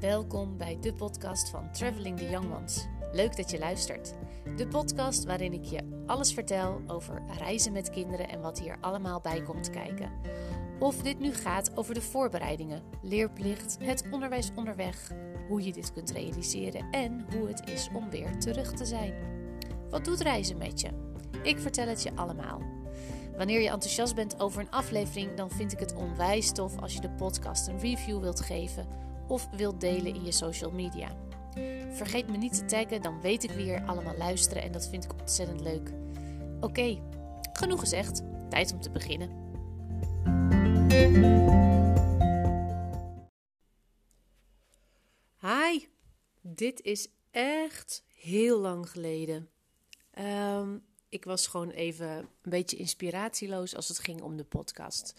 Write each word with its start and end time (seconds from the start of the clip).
Welkom 0.00 0.56
bij 0.56 0.78
de 0.80 0.94
podcast 0.94 1.50
van 1.50 1.72
Traveling 1.72 2.18
the 2.18 2.30
Young 2.30 2.54
Ones. 2.54 2.86
Leuk 3.12 3.36
dat 3.36 3.50
je 3.50 3.58
luistert. 3.58 4.14
De 4.56 4.68
podcast 4.68 5.24
waarin 5.24 5.52
ik 5.52 5.64
je 5.64 6.02
alles 6.06 6.32
vertel 6.32 6.80
over 6.86 7.22
reizen 7.38 7.72
met 7.72 7.90
kinderen 7.90 8.28
en 8.28 8.40
wat 8.40 8.58
hier 8.58 8.76
allemaal 8.80 9.20
bij 9.20 9.42
komt 9.42 9.70
kijken. 9.70 10.12
Of 10.78 11.02
dit 11.02 11.18
nu 11.18 11.34
gaat 11.34 11.76
over 11.76 11.94
de 11.94 12.00
voorbereidingen, 12.00 12.82
leerplicht, 13.02 13.76
het 13.80 14.04
onderwijs 14.10 14.50
onderweg, 14.54 15.12
hoe 15.48 15.64
je 15.64 15.72
dit 15.72 15.92
kunt 15.92 16.10
realiseren 16.10 16.90
en 16.90 17.26
hoe 17.30 17.48
het 17.48 17.68
is 17.68 17.88
om 17.94 18.10
weer 18.10 18.38
terug 18.38 18.72
te 18.72 18.84
zijn. 18.84 19.14
Wat 19.90 20.04
doet 20.04 20.20
reizen 20.20 20.58
met 20.58 20.80
je? 20.80 20.88
Ik 21.42 21.58
vertel 21.58 21.86
het 21.86 22.02
je 22.02 22.14
allemaal. 22.14 22.62
Wanneer 23.36 23.60
je 23.60 23.70
enthousiast 23.70 24.14
bent 24.14 24.40
over 24.40 24.60
een 24.60 24.70
aflevering, 24.70 25.36
dan 25.36 25.50
vind 25.50 25.72
ik 25.72 25.78
het 25.78 25.94
onwijs 25.94 26.52
tof 26.52 26.78
als 26.78 26.94
je 26.94 27.00
de 27.00 27.10
podcast 27.10 27.68
een 27.68 27.78
review 27.78 28.20
wilt 28.20 28.40
geven 28.40 29.07
of 29.28 29.48
wilt 29.50 29.80
delen 29.80 30.14
in 30.14 30.24
je 30.24 30.32
social 30.32 30.70
media. 30.70 31.16
Vergeet 31.92 32.28
me 32.28 32.36
niet 32.36 32.54
te 32.54 32.64
taggen, 32.64 33.02
dan 33.02 33.20
weet 33.20 33.44
ik 33.44 33.50
wie 33.50 33.70
er 33.70 33.86
allemaal 33.86 34.16
luisteren 34.16 34.62
en 34.62 34.72
dat 34.72 34.88
vind 34.88 35.04
ik 35.04 35.12
ontzettend 35.20 35.60
leuk. 35.60 35.92
Oké, 36.60 37.02
genoeg 37.52 37.80
gezegd. 37.80 38.22
Tijd 38.50 38.72
om 38.72 38.80
te 38.80 38.90
beginnen. 38.90 39.46
Hi, 45.40 45.86
dit 46.40 46.82
is 46.82 47.08
echt 47.30 48.04
heel 48.14 48.58
lang 48.58 48.90
geleden. 48.90 49.48
Um, 50.18 50.86
ik 51.08 51.24
was 51.24 51.46
gewoon 51.46 51.70
even 51.70 52.08
een 52.08 52.28
beetje 52.42 52.76
inspiratieloos 52.76 53.76
als 53.76 53.88
het 53.88 53.98
ging 53.98 54.22
om 54.22 54.36
de 54.36 54.44
podcast. 54.44 55.14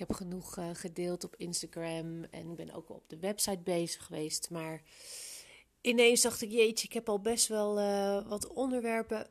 Ik 0.00 0.08
heb 0.08 0.16
genoeg 0.16 0.56
uh, 0.56 0.70
gedeeld 0.72 1.24
op 1.24 1.36
Instagram 1.36 2.24
en 2.24 2.54
ben 2.54 2.72
ook 2.72 2.90
op 2.90 3.02
de 3.06 3.18
website 3.18 3.58
bezig 3.58 4.04
geweest. 4.04 4.50
Maar 4.50 4.82
ineens 5.80 6.22
dacht 6.22 6.42
ik, 6.42 6.50
jeetje, 6.50 6.86
ik 6.86 6.92
heb 6.92 7.08
al 7.08 7.20
best 7.20 7.48
wel 7.48 7.78
uh, 7.78 8.28
wat 8.28 8.46
onderwerpen 8.46 9.26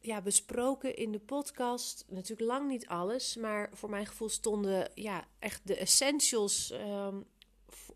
ja, 0.00 0.22
besproken 0.22 0.96
in 0.96 1.12
de 1.12 1.18
podcast. 1.18 2.04
Natuurlijk 2.08 2.50
lang 2.50 2.68
niet 2.68 2.86
alles, 2.86 3.36
maar 3.36 3.70
voor 3.72 3.90
mijn 3.90 4.06
gevoel 4.06 4.28
stonden 4.28 4.90
ja, 4.94 5.28
echt 5.38 5.66
de 5.66 5.76
essentials 5.76 6.72
um, 6.72 7.24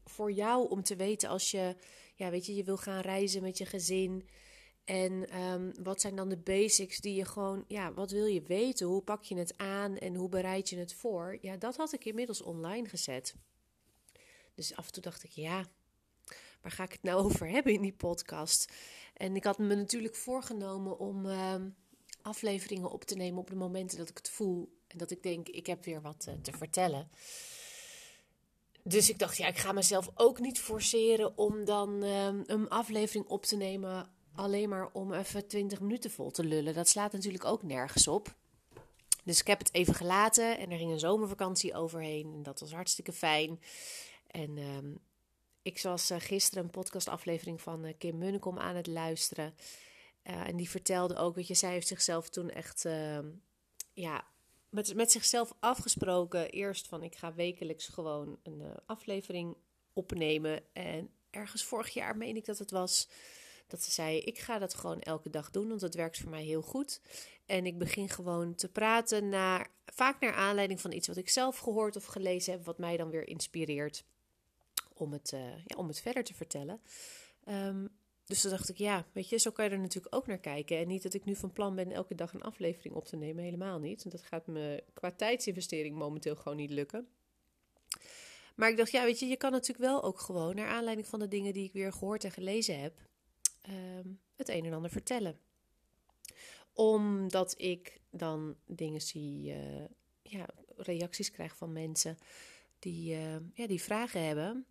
voor 0.05 0.33
jou 0.33 0.69
om 0.69 0.83
te 0.83 0.97
weten 0.97 1.29
als 1.29 1.51
je, 1.51 1.77
ja, 2.15 2.31
weet 2.31 2.47
je, 2.47 2.55
je 2.55 2.65
wil 2.65 2.77
gaan 2.77 3.01
reizen 3.01 3.43
met 3.43 3.59
je 3.59 3.67
gezin. 3.67 4.29
En 4.85 5.41
um, 5.43 5.73
wat 5.83 6.01
zijn 6.01 6.17
dan 6.17 6.29
de 6.29 6.37
basics 6.37 7.01
die 7.01 7.15
je 7.15 7.25
gewoon, 7.25 7.65
ja, 7.69 7.93
wat 7.93 8.11
wil 8.11 8.27
je 8.27 8.43
weten? 8.43 8.87
Hoe 8.87 9.03
pak 9.03 9.23
je 9.23 9.37
het 9.37 9.55
aan 9.57 9.97
en 9.97 10.15
hoe 10.15 10.29
bereid 10.29 10.69
je 10.69 10.79
het 10.79 10.95
voor? 10.95 11.39
Ja, 11.41 11.57
dat 11.57 11.77
had 11.77 11.93
ik 11.93 12.05
inmiddels 12.05 12.43
online 12.43 12.89
gezet. 12.89 13.35
Dus 14.55 14.77
af 14.77 14.87
en 14.87 14.93
toe 14.93 15.03
dacht 15.03 15.25
ik, 15.25 15.31
ja, 15.31 15.65
waar 16.61 16.73
ga 16.73 16.85
ik 16.85 16.93
het 16.93 17.03
nou 17.03 17.23
over 17.25 17.49
hebben 17.49 17.73
in 17.73 17.83
die 17.83 17.93
podcast? 17.93 18.73
En 19.15 19.37
ik 19.37 19.45
had 19.45 19.59
me 19.59 19.75
natuurlijk 19.75 20.17
voorgenomen 20.17 20.99
om 20.99 21.27
um, 21.27 21.77
afleveringen 22.23 22.91
op 22.91 23.05
te 23.05 23.17
nemen 23.17 23.41
op 23.41 23.51
de 23.51 23.57
momenten 23.57 23.99
dat 23.99 24.09
ik 24.09 24.17
het 24.17 24.31
voel. 24.31 24.77
En 24.87 24.99
dat 24.99 25.11
ik 25.11 25.23
denk, 25.23 25.49
ik 25.49 25.67
heb 25.67 25.85
weer 25.85 26.01
wat 26.01 26.27
uh, 26.29 26.35
te 26.35 26.53
vertellen. 26.53 27.11
Dus 28.85 29.11
ik 29.11 29.19
dacht, 29.19 29.37
ja, 29.37 29.47
ik 29.47 29.59
ga 29.59 29.73
mezelf 29.73 30.11
ook 30.15 30.41
niet 30.41 30.61
forceren 30.61 31.39
om 31.39 31.65
dan 31.65 32.03
um, 32.03 32.43
een 32.47 32.69
aflevering 32.69 33.27
op 33.27 33.45
te 33.45 33.57
nemen 33.57 34.11
alleen 34.35 34.69
maar 34.69 34.91
om 34.93 35.13
even 35.13 35.47
20 35.47 35.81
minuten 35.81 36.11
vol 36.11 36.31
te 36.31 36.45
lullen. 36.45 36.75
Dat 36.75 36.89
slaat 36.89 37.13
natuurlijk 37.13 37.45
ook 37.45 37.63
nergens 37.63 38.09
op. 38.09 38.35
Dus 39.25 39.41
ik 39.41 39.47
heb 39.47 39.59
het 39.59 39.75
even 39.75 39.95
gelaten 39.95 40.59
en 40.59 40.71
er 40.71 40.79
ging 40.79 40.91
een 40.91 40.99
zomervakantie 40.99 41.75
overheen. 41.75 42.33
En 42.35 42.43
dat 42.43 42.61
was 42.61 42.73
hartstikke 42.73 43.13
fijn. 43.13 43.61
En 44.27 44.59
um, 44.59 45.01
ik 45.63 45.83
was 45.83 46.11
uh, 46.11 46.21
gisteren 46.21 46.65
een 46.65 46.71
podcastaflevering 46.71 47.61
van 47.61 47.85
uh, 47.85 47.93
Kim 47.99 48.19
Munnekom 48.19 48.59
aan 48.59 48.77
het 48.77 48.87
luisteren. 48.87 49.55
Uh, 50.25 50.49
en 50.49 50.57
die 50.57 50.71
vertelde 50.71 51.17
ook, 51.17 51.35
weet 51.35 51.47
je, 51.47 51.55
zij 51.55 51.73
heeft 51.73 51.87
zichzelf 51.87 52.29
toen 52.29 52.51
echt, 52.51 52.85
ehm, 52.85 53.31
ja, 53.93 54.25
met, 54.69 54.95
met 54.95 55.13
zichzelf 55.13 55.55
afgesproken. 55.61 56.51
Eerst 56.51 56.87
van, 56.87 57.03
ik 57.03 57.17
ga 57.17 57.35
wekelijks 57.35 57.87
gewoon 57.87 58.39
een 58.43 58.63
aflevering 58.87 59.57
opnemen. 59.93 60.63
En 60.73 61.11
ergens 61.31 61.65
vorig 61.65 61.89
jaar 61.89 62.17
meen 62.17 62.37
ik 62.37 62.45
dat 62.45 62.59
het 62.59 62.71
was 62.71 63.09
dat 63.73 63.83
ze 63.83 63.91
zei: 63.91 64.19
Ik 64.19 64.39
ga 64.39 64.59
dat 64.59 64.75
gewoon 64.75 65.01
elke 65.01 65.31
dag 65.31 65.51
doen, 65.51 65.69
want 65.69 65.81
het 65.81 65.95
werkt 65.95 66.19
voor 66.19 66.31
mij 66.31 66.45
heel 66.45 66.63
goed. 66.63 67.01
En 67.47 67.67
ik 67.67 67.79
begin 67.79 68.09
gewoon 68.09 68.55
te 68.55 68.69
praten, 68.69 69.29
naar, 69.29 69.71
vaak 69.87 70.21
naar 70.21 70.35
aanleiding 70.35 70.81
van 70.81 70.93
iets 70.93 71.07
wat 71.07 71.17
ik 71.17 71.29
zelf 71.29 71.59
gehoord 71.59 71.97
of 71.97 72.05
gelezen 72.05 72.53
heb, 72.53 72.65
wat 72.65 72.79
mij 72.79 72.97
dan 72.97 73.11
weer 73.11 73.29
inspireert 73.29 74.05
om 74.95 75.13
het, 75.13 75.33
uh, 75.35 75.41
ja, 75.67 75.77
om 75.77 75.89
het 75.89 76.01
verder 76.01 76.25
te 76.25 76.35
vertellen. 76.35 76.81
Um, 77.49 77.89
dus 78.25 78.41
toen 78.41 78.51
dacht 78.51 78.69
ik, 78.69 78.77
ja, 78.77 79.07
weet 79.13 79.29
je, 79.29 79.39
zo 79.39 79.51
kan 79.51 79.65
je 79.65 79.71
er 79.71 79.79
natuurlijk 79.79 80.15
ook 80.15 80.27
naar 80.27 80.39
kijken. 80.39 80.79
En 80.79 80.89
niet 80.89 81.03
dat 81.03 81.15
ik 81.15 81.25
nu 81.25 81.37
van 81.37 81.53
plan 81.53 81.75
ben 81.75 81.93
elke 81.93 82.15
dag 82.15 82.33
een 82.33 82.43
aflevering 82.43 82.95
op 82.95 83.05
te 83.05 83.17
nemen, 83.17 83.45
helemaal 83.45 83.79
niet. 83.79 84.11
Dat 84.11 84.23
gaat 84.23 84.47
me 84.47 84.85
qua 84.93 85.11
tijdsinvestering 85.11 85.97
momenteel 85.97 86.37
gewoon 86.37 86.57
niet 86.57 86.71
lukken. 86.71 87.09
Maar 88.57 88.71
ik 88.71 88.77
dacht, 88.77 88.91
ja, 88.91 89.05
weet 89.05 89.19
je, 89.19 89.27
je 89.27 89.37
kan 89.37 89.51
natuurlijk 89.51 89.89
wel 89.89 90.03
ook 90.03 90.21
gewoon, 90.21 90.55
naar 90.55 90.69
aanleiding 90.69 91.07
van 91.07 91.19
de 91.19 91.29
dingen 91.29 91.53
die 91.53 91.65
ik 91.65 91.73
weer 91.73 91.93
gehoord 91.93 92.25
en 92.25 92.31
gelezen 92.31 92.81
heb, 92.81 93.01
um, 93.69 94.21
het 94.37 94.49
een 94.49 94.65
en 94.65 94.73
ander 94.73 94.91
vertellen. 94.91 95.39
Omdat 96.73 97.55
ik 97.61 98.01
dan 98.11 98.57
dingen 98.67 99.01
zie, 99.01 99.55
uh, 99.55 99.85
ja, 100.23 100.47
reacties 100.77 101.31
krijg 101.31 101.57
van 101.57 101.73
mensen 101.73 102.19
die, 102.79 103.15
uh, 103.15 103.37
ja, 103.55 103.67
die 103.67 103.83
vragen 103.83 104.25
hebben. 104.27 104.67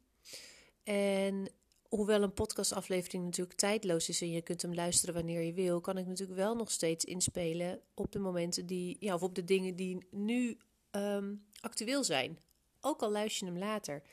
En 0.84 1.52
hoewel 1.90 2.22
een 2.22 2.34
podcastaflevering 2.34 3.24
natuurlijk 3.24 3.58
tijdloos 3.58 4.10
is 4.10 4.22
en 4.22 4.32
je 4.32 4.42
kunt 4.42 4.62
hem 4.62 4.74
luisteren 4.74 5.16
wanneer 5.16 5.42
je 5.42 5.54
wil, 5.54 5.82
kan 5.82 5.98
ik 5.98 6.08
natuurlijk 6.08 6.40
wel 6.40 6.56
nog 6.56 6.72
steeds 6.72 7.06
inspelen 7.06 7.82
op 7.94 8.12
de 8.12 8.20
momenten 8.20 8.66
die, 8.66 8.98
ja, 9.00 9.14
of 9.14 9.24
op 9.24 9.36
de 9.36 9.44
dingen 9.44 9.76
die 9.76 10.06
nu 10.12 10.58
um, 10.92 11.46
actueel 11.60 12.04
zijn. 12.04 12.40
Ook 12.80 13.02
al 13.02 13.12
luister 13.12 13.48
je 13.48 13.54
hem 13.54 13.62
later. 13.62 14.04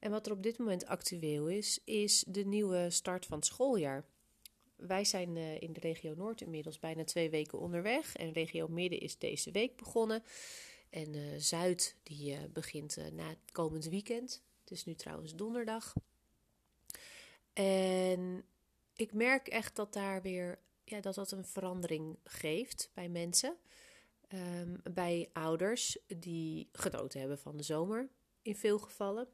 En 0.00 0.10
wat 0.10 0.26
er 0.26 0.32
op 0.32 0.42
dit 0.42 0.58
moment 0.58 0.86
actueel 0.86 1.48
is, 1.48 1.80
is 1.84 2.24
de 2.28 2.44
nieuwe 2.44 2.90
start 2.90 3.26
van 3.26 3.36
het 3.36 3.46
schooljaar. 3.46 4.04
Wij 4.76 5.04
zijn 5.04 5.36
uh, 5.36 5.60
in 5.60 5.72
de 5.72 5.80
regio 5.80 6.14
Noord 6.14 6.40
inmiddels 6.40 6.78
bijna 6.78 7.04
twee 7.04 7.30
weken 7.30 7.58
onderweg. 7.58 8.16
En 8.16 8.32
regio 8.32 8.68
Midden 8.68 9.00
is 9.00 9.18
deze 9.18 9.50
week 9.50 9.76
begonnen. 9.76 10.22
En 10.90 11.14
uh, 11.14 11.34
Zuid 11.36 11.96
die 12.02 12.32
uh, 12.32 12.38
begint 12.52 12.96
na 13.12 13.28
het 13.28 13.52
komend 13.52 13.84
weekend. 13.84 14.42
Het 14.60 14.70
is 14.70 14.84
nu 14.84 14.94
trouwens 14.94 15.34
donderdag. 15.34 15.94
En 17.52 18.44
ik 18.96 19.12
merk 19.12 19.48
echt 19.48 19.76
dat 19.76 19.92
daar 19.92 20.22
weer 20.22 20.58
ja, 20.84 21.00
dat 21.00 21.14
dat 21.14 21.30
een 21.30 21.44
verandering 21.44 22.18
geeft 22.24 22.90
bij 22.94 23.08
mensen. 23.08 23.56
Um, 24.34 24.80
bij 24.92 25.30
ouders 25.32 25.98
die 26.06 26.68
genoten 26.72 27.20
hebben 27.20 27.38
van 27.38 27.56
de 27.56 27.62
zomer 27.62 28.08
in 28.42 28.56
veel 28.56 28.78
gevallen. 28.78 29.28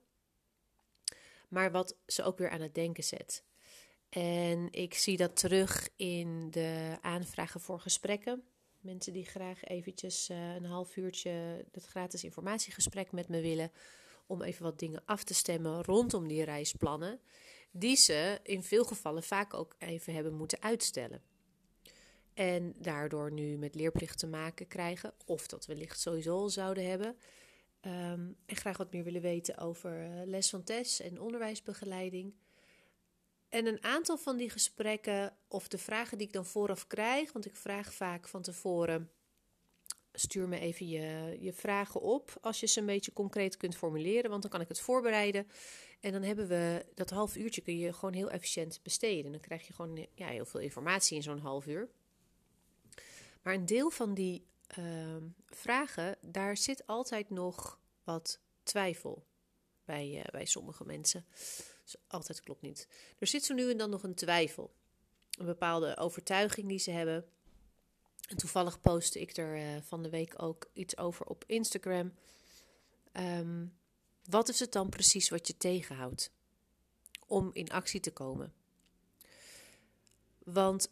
Maar 1.49 1.73
wat 1.73 1.97
ze 2.07 2.23
ook 2.23 2.39
weer 2.39 2.51
aan 2.51 2.61
het 2.61 2.75
denken 2.75 3.05
zet. 3.05 3.45
En 4.13 4.69
ik 4.71 4.95
zie 4.95 5.17
dat 5.17 5.37
terug 5.37 5.89
in 5.97 6.51
de 6.51 6.99
aanvragen 7.01 7.61
voor 7.61 7.81
gesprekken. 7.81 8.43
Mensen 8.81 9.13
die 9.13 9.25
graag 9.25 9.65
eventjes 9.65 10.31
uh, 10.31 10.55
een 10.55 10.65
half 10.65 10.97
uurtje 10.97 11.65
dat 11.71 11.85
gratis 11.85 12.25
informatiegesprek 12.25 13.13
met 13.13 13.29
me 13.29 13.41
willen. 13.41 13.73
Om 14.27 14.43
even 14.43 14.63
wat 14.63 14.79
dingen 14.79 15.03
af 15.05 15.25
te 15.25 15.35
stemmen 15.35 15.85
rondom 15.85 16.29
die 16.29 16.45
reisplannen. 16.45 17.21
Die 17.71 17.97
ze 17.97 18.39
in 18.43 18.63
veel 18.63 18.85
gevallen 18.85 19.23
vaak 19.23 19.55
ook 19.55 19.77
even 19.79 20.15
hebben 20.15 20.35
moeten 20.35 20.63
uitstellen. 20.63 21.23
En 22.35 22.75
daardoor 22.79 23.33
nu 23.33 23.57
met 23.57 23.75
leerplicht 23.75 24.19
te 24.19 24.27
maken 24.27 24.67
krijgen. 24.67 25.15
Of 25.27 25.47
dat 25.47 25.67
wellicht 25.67 26.01
sowieso 26.01 26.37
al 26.37 26.49
zouden 26.49 26.89
hebben. 26.89 27.17
Um, 27.87 28.37
en 28.47 28.57
graag 28.57 28.77
wat 28.77 28.93
meer 28.93 29.05
willen 29.05 29.23
weten 29.23 29.59
over 29.59 30.05
uh, 30.05 30.23
les 30.25 30.51
van 30.51 30.63
test 30.63 31.01
en 31.01 31.21
onderwijsbegeleiding. 31.21 32.35
En 33.53 33.67
een 33.67 33.85
aantal 33.85 34.19
van 34.19 34.37
die 34.37 34.51
gesprekken, 34.51 35.37
of 35.49 35.69
de 35.69 35.79
vragen 35.79 36.19
die 36.19 36.27
ik 36.27 36.33
dan 36.33 36.47
vooraf 36.47 36.87
krijg, 36.87 37.33
want 37.33 37.47
ik 37.47 37.57
vraag 37.57 37.95
vaak 37.95 38.29
van 38.29 38.43
tevoren: 38.43 39.11
stuur 40.13 40.49
me 40.49 40.59
even 40.59 40.89
je, 40.89 41.37
je 41.41 41.53
vragen 41.53 42.01
op 42.01 42.39
als 42.41 42.61
je 42.61 42.67
ze 42.67 42.81
een 42.81 42.87
beetje 42.87 43.13
concreet 43.13 43.57
kunt 43.57 43.77
formuleren, 43.77 44.31
want 44.31 44.43
dan 44.43 44.51
kan 44.51 44.61
ik 44.61 44.69
het 44.69 44.81
voorbereiden. 44.81 45.49
En 46.01 46.13
dan 46.13 46.23
hebben 46.23 46.49
we 46.49 46.87
dat 46.95 47.11
half 47.11 47.37
uurtje 47.37 47.61
kun 47.61 47.79
je 47.79 47.93
gewoon 47.93 48.15
heel 48.15 48.31
efficiënt 48.31 48.81
besteden. 48.83 49.33
Dan 49.33 49.41
krijg 49.41 49.67
je 49.67 49.73
gewoon 49.73 50.07
ja, 50.15 50.27
heel 50.27 50.47
veel 50.47 50.61
informatie 50.61 51.17
in 51.17 51.23
zo'n 51.23 51.39
half 51.39 51.67
uur. 51.67 51.89
Maar 53.43 53.55
een 53.55 53.67
deel 53.67 53.91
van 53.91 54.15
die 54.15 54.47
uh, 54.79 55.17
vragen, 55.47 56.17
daar 56.21 56.57
zit 56.57 56.87
altijd 56.87 57.31
nog 57.31 57.81
wat 58.05 58.41
twijfel 58.63 59.27
bij, 59.85 60.15
uh, 60.17 60.25
bij 60.31 60.45
sommige 60.45 60.85
mensen. 60.85 61.27
Dus 61.93 62.01
altijd 62.07 62.41
klopt 62.41 62.63
niet. 62.63 62.89
Er 63.19 63.27
zit 63.27 63.45
zo 63.45 63.55
nu 63.55 63.71
en 63.71 63.77
dan 63.77 63.91
nog 63.91 64.03
een 64.03 64.15
twijfel. 64.15 64.75
Een 65.39 65.47
bepaalde 65.47 65.97
overtuiging 65.97 66.69
die 66.69 66.79
ze 66.79 66.91
hebben. 66.91 67.25
En 68.29 68.37
toevallig 68.37 68.81
postte 68.81 69.21
ik 69.21 69.37
er 69.37 69.57
uh, 69.57 69.83
van 69.83 70.03
de 70.03 70.11
week 70.11 70.43
ook 70.43 70.71
iets 70.73 70.97
over 70.97 71.27
op 71.27 71.45
Instagram. 71.47 72.13
Um, 73.13 73.77
wat 74.25 74.49
is 74.49 74.61
het 74.61 74.73
dan 74.73 74.89
precies 74.89 75.29
wat 75.29 75.47
je 75.47 75.57
tegenhoudt? 75.57 76.33
om 77.33 77.51
in 77.53 77.71
actie 77.71 78.01
te 78.01 78.11
komen. 78.11 78.53
Want, 80.39 80.91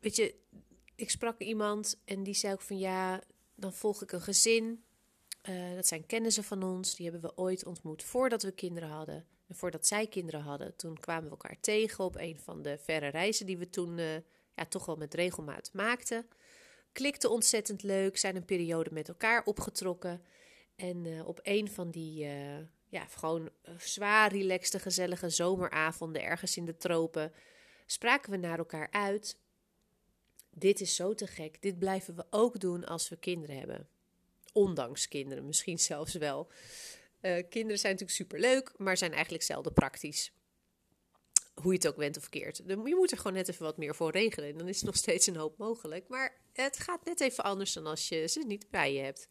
weet 0.00 0.16
je, 0.16 0.34
ik 0.94 1.10
sprak 1.10 1.38
iemand 1.38 2.00
en 2.04 2.22
die 2.22 2.34
zei 2.34 2.52
ook 2.52 2.60
van 2.60 2.78
ja, 2.78 3.22
dan 3.54 3.72
volg 3.72 4.02
ik 4.02 4.12
een 4.12 4.20
gezin. 4.20 4.84
Uh, 5.48 5.74
dat 5.74 5.86
zijn 5.86 6.06
kennissen 6.06 6.44
van 6.44 6.62
ons, 6.62 6.94
die 6.94 7.10
hebben 7.10 7.30
we 7.30 7.36
ooit 7.36 7.66
ontmoet 7.66 8.02
voordat 8.02 8.42
we 8.42 8.52
kinderen 8.52 8.88
hadden. 8.88 9.26
Voordat 9.52 9.86
zij 9.86 10.06
kinderen 10.06 10.40
hadden, 10.40 10.76
toen 10.76 11.00
kwamen 11.00 11.24
we 11.24 11.30
elkaar 11.30 11.60
tegen 11.60 12.04
op 12.04 12.16
een 12.16 12.38
van 12.38 12.62
de 12.62 12.78
verre 12.78 13.08
reizen 13.08 13.46
die 13.46 13.58
we 13.58 13.70
toen 13.70 13.98
uh, 13.98 14.14
ja, 14.54 14.64
toch 14.68 14.86
wel 14.86 14.96
met 14.96 15.14
regelmaat 15.14 15.70
maakten. 15.72 16.26
Klikte 16.92 17.28
ontzettend 17.28 17.82
leuk, 17.82 18.18
zijn 18.18 18.36
een 18.36 18.44
periode 18.44 18.90
met 18.92 19.08
elkaar 19.08 19.44
opgetrokken. 19.44 20.22
En 20.76 21.04
uh, 21.04 21.28
op 21.28 21.40
een 21.42 21.70
van 21.70 21.90
die 21.90 22.26
ja, 22.88 23.04
gewoon 23.04 23.50
zwaar 23.78 24.32
relaxte, 24.32 24.78
gezellige 24.78 25.28
zomeravonden 25.28 26.22
ergens 26.22 26.56
in 26.56 26.64
de 26.64 26.76
tropen 26.76 27.32
spraken 27.90 28.30
we 28.30 28.36
naar 28.36 28.58
elkaar 28.58 28.88
uit. 28.90 29.38
Dit 30.50 30.80
is 30.80 30.94
zo 30.94 31.14
te 31.14 31.26
gek. 31.26 31.62
Dit 31.62 31.78
blijven 31.78 32.16
we 32.16 32.24
ook 32.30 32.60
doen 32.60 32.84
als 32.84 33.08
we 33.08 33.16
kinderen 33.16 33.58
hebben. 33.58 33.88
Ondanks 34.52 35.08
kinderen, 35.08 35.46
misschien 35.46 35.78
zelfs 35.90 36.14
wel. 36.14 36.50
Uh, 37.22 37.42
kinderen 37.48 37.78
zijn 37.78 37.92
natuurlijk 37.92 38.10
superleuk, 38.10 38.72
maar 38.76 38.96
zijn 38.96 39.12
eigenlijk 39.12 39.42
zelden 39.42 39.72
praktisch. 39.72 40.32
Hoe 41.54 41.72
je 41.72 41.78
het 41.78 41.88
ook 41.88 41.96
went 41.96 42.16
of 42.16 42.28
keert. 42.28 42.62
Je 42.66 42.76
moet 42.76 43.10
er 43.10 43.16
gewoon 43.16 43.32
net 43.32 43.48
even 43.48 43.64
wat 43.64 43.76
meer 43.76 43.94
voor 43.94 44.10
regelen. 44.10 44.48
En 44.48 44.58
dan 44.58 44.68
is 44.68 44.82
nog 44.82 44.96
steeds 44.96 45.26
een 45.26 45.36
hoop 45.36 45.58
mogelijk. 45.58 46.08
Maar 46.08 46.40
het 46.52 46.78
gaat 46.78 47.04
net 47.04 47.20
even 47.20 47.44
anders 47.44 47.72
dan 47.72 47.86
als 47.86 48.08
je 48.08 48.28
ze 48.28 48.40
niet 48.46 48.70
bij 48.70 48.94
je 48.94 49.00
hebt. 49.00 49.28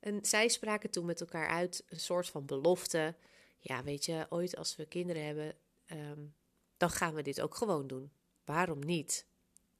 En 0.00 0.24
zij 0.24 0.48
spraken 0.48 0.90
toen 0.90 1.06
met 1.06 1.20
elkaar 1.20 1.48
uit 1.48 1.82
een 1.88 2.00
soort 2.00 2.28
van 2.28 2.46
belofte. 2.46 3.14
Ja, 3.58 3.82
weet 3.84 4.04
je, 4.04 4.26
ooit 4.28 4.56
als 4.56 4.76
we 4.76 4.86
kinderen 4.86 5.24
hebben, 5.24 5.54
um, 5.86 6.34
dan 6.76 6.90
gaan 6.90 7.14
we 7.14 7.22
dit 7.22 7.40
ook 7.40 7.54
gewoon 7.54 7.86
doen. 7.86 8.12
Waarom 8.44 8.78
niet? 8.78 9.26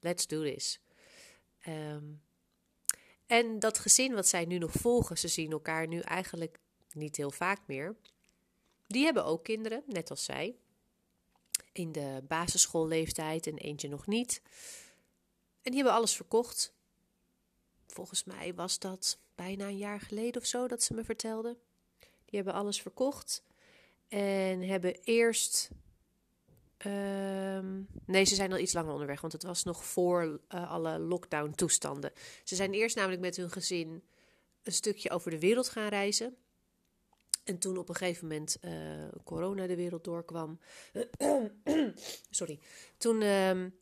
Let's 0.00 0.26
do 0.26 0.42
this. 0.42 0.80
Um, 1.68 2.22
en 3.26 3.58
dat 3.58 3.78
gezin 3.78 4.14
wat 4.14 4.28
zij 4.28 4.44
nu 4.44 4.58
nog 4.58 4.72
volgen, 4.72 5.18
ze 5.18 5.28
zien 5.28 5.52
elkaar 5.52 5.86
nu 5.86 6.00
eigenlijk 6.00 6.58
niet 6.94 7.16
heel 7.16 7.30
vaak 7.30 7.60
meer. 7.66 7.96
Die 8.86 9.04
hebben 9.04 9.24
ook 9.24 9.44
kinderen, 9.44 9.82
net 9.86 10.10
als 10.10 10.24
zij. 10.24 10.56
In 11.72 11.92
de 11.92 12.22
basisschoolleeftijd 12.28 13.46
en 13.46 13.56
eentje 13.56 13.88
nog 13.88 14.06
niet. 14.06 14.42
En 15.62 15.70
die 15.70 15.74
hebben 15.74 15.92
alles 15.92 16.16
verkocht. 16.16 16.74
Volgens 17.86 18.24
mij 18.24 18.54
was 18.54 18.78
dat 18.78 19.18
bijna 19.34 19.66
een 19.66 19.76
jaar 19.76 20.00
geleden 20.00 20.40
of 20.40 20.46
zo 20.46 20.68
dat 20.68 20.82
ze 20.82 20.94
me 20.94 21.04
vertelde. 21.04 21.56
Die 21.98 22.40
hebben 22.40 22.54
alles 22.54 22.82
verkocht 22.82 23.42
en 24.08 24.62
hebben 24.62 24.94
eerst 25.02 25.70
Um, 26.86 27.88
nee, 28.06 28.24
ze 28.24 28.34
zijn 28.34 28.52
al 28.52 28.58
iets 28.58 28.72
langer 28.72 28.92
onderweg, 28.92 29.20
want 29.20 29.32
het 29.32 29.42
was 29.42 29.64
nog 29.64 29.84
voor 29.84 30.40
uh, 30.54 30.70
alle 30.70 30.98
lockdown-toestanden. 30.98 32.12
Ze 32.44 32.54
zijn 32.54 32.72
eerst 32.72 32.96
namelijk 32.96 33.20
met 33.20 33.36
hun 33.36 33.50
gezin 33.50 34.02
een 34.62 34.72
stukje 34.72 35.10
over 35.10 35.30
de 35.30 35.38
wereld 35.38 35.68
gaan 35.68 35.88
reizen. 35.88 36.36
En 37.50 37.58
toen 37.58 37.78
op 37.78 37.88
een 37.88 37.94
gegeven 37.94 38.28
moment 38.28 38.56
uh, 38.60 38.72
corona 39.24 39.66
de 39.66 39.76
wereld 39.76 40.04
doorkwam. 40.04 40.60
sorry. 42.30 42.58
Toen 42.96 43.22
um, 43.22 43.78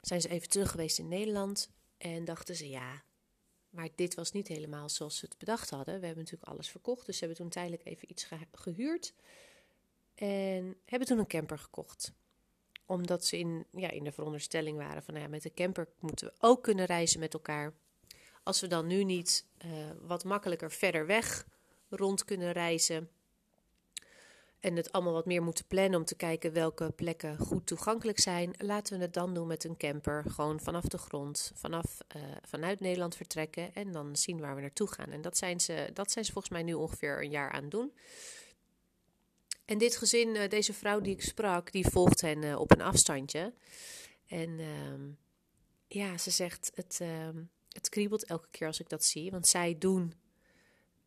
zijn 0.00 0.20
ze 0.20 0.28
even 0.28 0.48
terug 0.48 0.70
geweest 0.70 0.98
in 0.98 1.08
Nederland. 1.08 1.70
En 1.98 2.24
dachten 2.24 2.56
ze, 2.56 2.68
ja, 2.68 3.02
maar 3.70 3.88
dit 3.94 4.14
was 4.14 4.32
niet 4.32 4.48
helemaal 4.48 4.88
zoals 4.88 5.16
ze 5.18 5.24
het 5.24 5.38
bedacht 5.38 5.70
hadden. 5.70 6.00
We 6.00 6.06
hebben 6.06 6.24
natuurlijk 6.24 6.52
alles 6.52 6.68
verkocht. 6.68 7.06
Dus 7.06 7.18
ze 7.18 7.24
hebben 7.24 7.42
toen 7.42 7.50
tijdelijk 7.50 7.84
even 7.84 8.10
iets 8.10 8.28
gehuurd. 8.52 9.14
En 10.14 10.76
hebben 10.84 11.08
toen 11.08 11.18
een 11.18 11.26
camper 11.26 11.58
gekocht. 11.58 12.12
Omdat 12.86 13.24
ze 13.24 13.38
in, 13.38 13.66
ja, 13.70 13.90
in 13.90 14.04
de 14.04 14.12
veronderstelling 14.12 14.76
waren 14.76 15.02
van 15.02 15.14
nou 15.14 15.26
ja, 15.26 15.32
met 15.32 15.42
de 15.42 15.54
camper 15.54 15.88
moeten 15.98 16.26
we 16.26 16.34
ook 16.38 16.62
kunnen 16.62 16.84
reizen 16.84 17.20
met 17.20 17.34
elkaar. 17.34 17.72
Als 18.42 18.60
we 18.60 18.66
dan 18.66 18.86
nu 18.86 19.04
niet 19.04 19.46
uh, 19.64 19.72
wat 20.00 20.24
makkelijker 20.24 20.70
verder 20.70 21.06
weg 21.06 21.46
rond 21.96 22.24
kunnen 22.24 22.52
reizen. 22.52 23.08
En 24.60 24.76
het 24.76 24.92
allemaal 24.92 25.12
wat 25.12 25.26
meer 25.26 25.42
moeten 25.42 25.66
plannen 25.66 25.98
om 25.98 26.04
te 26.04 26.14
kijken 26.14 26.52
welke 26.52 26.92
plekken 26.96 27.38
goed 27.38 27.66
toegankelijk 27.66 28.18
zijn. 28.18 28.54
Laten 28.58 28.96
we 28.96 29.02
het 29.02 29.14
dan 29.14 29.34
doen 29.34 29.46
met 29.46 29.64
een 29.64 29.76
camper. 29.76 30.24
Gewoon 30.28 30.60
vanaf 30.60 30.84
de 30.84 30.98
grond, 30.98 31.52
vanaf, 31.54 31.98
uh, 32.16 32.22
vanuit 32.42 32.80
Nederland 32.80 33.16
vertrekken. 33.16 33.74
En 33.74 33.92
dan 33.92 34.16
zien 34.16 34.40
waar 34.40 34.54
we 34.54 34.60
naartoe 34.60 34.92
gaan. 34.92 35.10
En 35.10 35.22
dat 35.22 35.36
zijn, 35.36 35.60
ze, 35.60 35.90
dat 35.92 36.10
zijn 36.10 36.24
ze 36.24 36.32
volgens 36.32 36.52
mij 36.52 36.62
nu 36.62 36.74
ongeveer 36.74 37.22
een 37.22 37.30
jaar 37.30 37.50
aan 37.50 37.62
het 37.62 37.70
doen. 37.70 37.92
En 39.64 39.78
dit 39.78 39.96
gezin, 39.96 40.36
eh, 40.36 40.48
deze 40.48 40.72
vrouw 40.72 41.00
die 41.00 41.12
ik 41.12 41.22
sprak, 41.22 41.72
die 41.72 41.88
volgt 41.88 42.20
hen 42.20 42.42
eh, 42.42 42.60
op 42.60 42.70
een 42.70 42.82
afstandje. 42.82 43.52
En 44.26 44.58
ehm, 44.58 45.10
ja, 45.86 46.18
ze 46.18 46.30
zegt, 46.30 46.70
het, 46.74 46.98
uh, 47.02 47.28
het 47.68 47.88
kriebelt 47.88 48.24
elke 48.24 48.48
keer 48.50 48.66
als 48.66 48.80
ik 48.80 48.88
dat 48.88 49.04
zie. 49.04 49.30
Want 49.30 49.46
zij 49.46 49.76
doen 49.78 50.12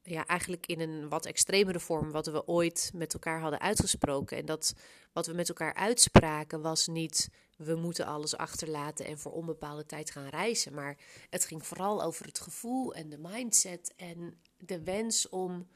ja, 0.09 0.25
eigenlijk 0.25 0.65
in 0.65 0.79
een 0.79 1.09
wat 1.09 1.25
extremere 1.25 1.79
vorm 1.79 2.11
wat 2.11 2.27
we 2.27 2.47
ooit 2.47 2.91
met 2.93 3.13
elkaar 3.13 3.39
hadden 3.39 3.59
uitgesproken. 3.59 4.37
En 4.37 4.45
dat 4.45 4.73
wat 5.13 5.27
we 5.27 5.33
met 5.33 5.49
elkaar 5.49 5.73
uitspraken 5.73 6.61
was 6.61 6.87
niet 6.87 7.29
we 7.57 7.75
moeten 7.75 8.05
alles 8.05 8.37
achterlaten 8.37 9.05
en 9.05 9.19
voor 9.19 9.31
onbepaalde 9.31 9.85
tijd 9.85 10.11
gaan 10.11 10.27
reizen. 10.27 10.73
Maar 10.73 10.97
het 11.29 11.45
ging 11.45 11.65
vooral 11.65 12.03
over 12.03 12.25
het 12.25 12.39
gevoel 12.39 12.93
en 12.93 13.09
de 13.09 13.17
mindset 13.17 13.93
en 13.95 14.41
de 14.57 14.83
wens 14.83 15.29
om 15.29 15.67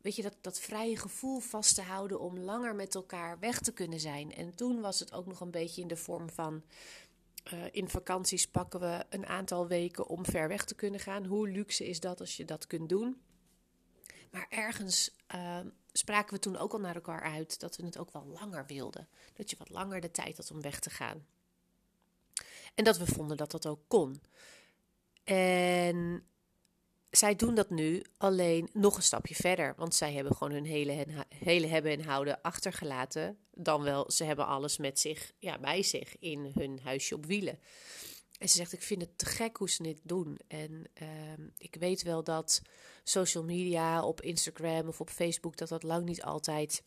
weet 0.00 0.16
je, 0.16 0.22
dat, 0.22 0.36
dat 0.40 0.60
vrije 0.60 0.96
gevoel 0.96 1.38
vast 1.38 1.74
te 1.74 1.82
houden 1.82 2.20
om 2.20 2.38
langer 2.38 2.74
met 2.74 2.94
elkaar 2.94 3.38
weg 3.38 3.60
te 3.60 3.72
kunnen 3.72 4.00
zijn. 4.00 4.34
En 4.34 4.54
toen 4.54 4.80
was 4.80 4.98
het 4.98 5.12
ook 5.12 5.26
nog 5.26 5.40
een 5.40 5.50
beetje 5.50 5.80
in 5.80 5.88
de 5.88 5.96
vorm 5.96 6.30
van. 6.30 6.62
Uh, 7.52 7.64
in 7.70 7.88
vakanties 7.88 8.46
pakken 8.46 8.80
we 8.80 9.04
een 9.10 9.26
aantal 9.26 9.66
weken 9.66 10.06
om 10.06 10.24
ver 10.24 10.48
weg 10.48 10.64
te 10.64 10.74
kunnen 10.74 11.00
gaan. 11.00 11.24
Hoe 11.24 11.48
luxe 11.48 11.88
is 11.88 12.00
dat 12.00 12.20
als 12.20 12.36
je 12.36 12.44
dat 12.44 12.66
kunt 12.66 12.88
doen? 12.88 13.20
Maar 14.30 14.46
ergens 14.48 15.10
uh, 15.34 15.58
spraken 15.92 16.34
we 16.34 16.40
toen 16.40 16.56
ook 16.56 16.72
al 16.72 16.80
naar 16.80 16.94
elkaar 16.94 17.22
uit 17.22 17.60
dat 17.60 17.76
we 17.76 17.84
het 17.84 17.98
ook 17.98 18.12
wel 18.12 18.26
langer 18.26 18.66
wilden. 18.66 19.08
Dat 19.34 19.50
je 19.50 19.56
wat 19.58 19.70
langer 19.70 20.00
de 20.00 20.10
tijd 20.10 20.36
had 20.36 20.50
om 20.50 20.60
weg 20.60 20.80
te 20.80 20.90
gaan. 20.90 21.26
En 22.74 22.84
dat 22.84 22.98
we 22.98 23.06
vonden 23.06 23.36
dat 23.36 23.50
dat 23.50 23.66
ook 23.66 23.80
kon. 23.88 24.22
En 25.24 26.26
zij 27.10 27.36
doen 27.36 27.54
dat 27.54 27.70
nu 27.70 28.02
alleen 28.16 28.68
nog 28.72 28.96
een 28.96 29.02
stapje 29.02 29.34
verder. 29.34 29.74
Want 29.76 29.94
zij 29.94 30.12
hebben 30.12 30.36
gewoon 30.36 30.52
hun 30.52 30.64
hele, 30.64 31.06
hele 31.28 31.66
hebben 31.66 31.92
en 31.92 32.04
houden 32.04 32.42
achtergelaten. 32.42 33.38
Dan 33.54 33.82
wel, 33.82 34.10
ze 34.10 34.24
hebben 34.24 34.46
alles 34.46 34.76
met 34.76 35.00
zich, 35.00 35.32
ja, 35.38 35.58
bij 35.58 35.82
zich 35.82 36.18
in 36.18 36.52
hun 36.54 36.80
huisje 36.82 37.14
op 37.14 37.26
wielen. 37.26 37.58
En 38.38 38.48
ze 38.48 38.56
zegt, 38.56 38.72
ik 38.72 38.82
vind 38.82 39.00
het 39.00 39.18
te 39.18 39.26
gek 39.26 39.56
hoe 39.56 39.70
ze 39.70 39.82
dit 39.82 40.00
doen. 40.02 40.38
En 40.48 40.84
uh, 41.02 41.08
ik 41.58 41.76
weet 41.78 42.02
wel 42.02 42.24
dat 42.24 42.62
social 43.04 43.44
media 43.44 44.02
op 44.02 44.20
Instagram 44.20 44.88
of 44.88 45.00
op 45.00 45.10
Facebook... 45.10 45.56
dat 45.56 45.68
dat 45.68 45.82
lang 45.82 46.04
niet 46.04 46.22
altijd 46.22 46.82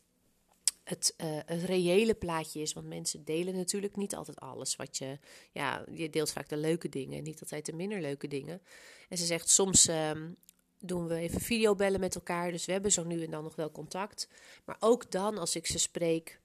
het, 0.84 1.14
uh, 1.16 1.38
het 1.46 1.62
reële 1.62 2.14
plaatje 2.14 2.60
is. 2.60 2.72
Want 2.72 2.86
mensen 2.86 3.24
delen 3.24 3.56
natuurlijk 3.56 3.96
niet 3.96 4.14
altijd 4.14 4.40
alles 4.40 4.76
wat 4.76 4.98
je. 4.98 5.18
Ja, 5.52 5.84
je 5.92 6.10
deelt 6.10 6.32
vaak 6.32 6.48
de 6.48 6.56
leuke 6.56 6.88
dingen, 6.88 7.22
niet 7.22 7.40
altijd 7.40 7.66
de 7.66 7.72
minder 7.72 8.00
leuke 8.00 8.28
dingen. 8.28 8.62
En 9.08 9.18
ze 9.18 9.24
zegt 9.26 9.48
soms. 9.48 9.88
Um, 9.88 10.36
doen 10.82 11.06
we 11.06 11.14
even 11.14 11.40
videobellen 11.40 12.00
met 12.00 12.14
elkaar. 12.14 12.50
Dus 12.50 12.64
we 12.64 12.72
hebben 12.72 12.92
zo 12.92 13.04
nu 13.04 13.22
en 13.22 13.30
dan 13.30 13.42
nog 13.42 13.56
wel 13.56 13.70
contact. 13.70 14.28
Maar 14.64 14.76
ook 14.80 15.10
dan, 15.10 15.38
als 15.38 15.56
ik 15.56 15.66
ze 15.66 15.78
spreek, 15.78 16.40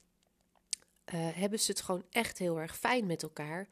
uh, 1.13 1.27
hebben 1.33 1.59
ze 1.59 1.71
het 1.71 1.81
gewoon 1.81 2.05
echt 2.09 2.37
heel 2.37 2.59
erg 2.59 2.77
fijn 2.77 3.05
met 3.05 3.23
elkaar. 3.23 3.67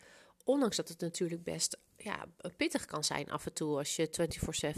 Ondanks 0.46 0.76
dat 0.76 0.88
het 0.88 1.00
natuurlijk 1.00 1.44
best 1.44 1.78
ja, 1.98 2.26
pittig 2.58 2.86
kan 2.86 3.04
zijn 3.04 3.30
af 3.30 3.46
en 3.46 3.54
toe 3.54 3.78
als 3.78 3.96
je 3.96 4.10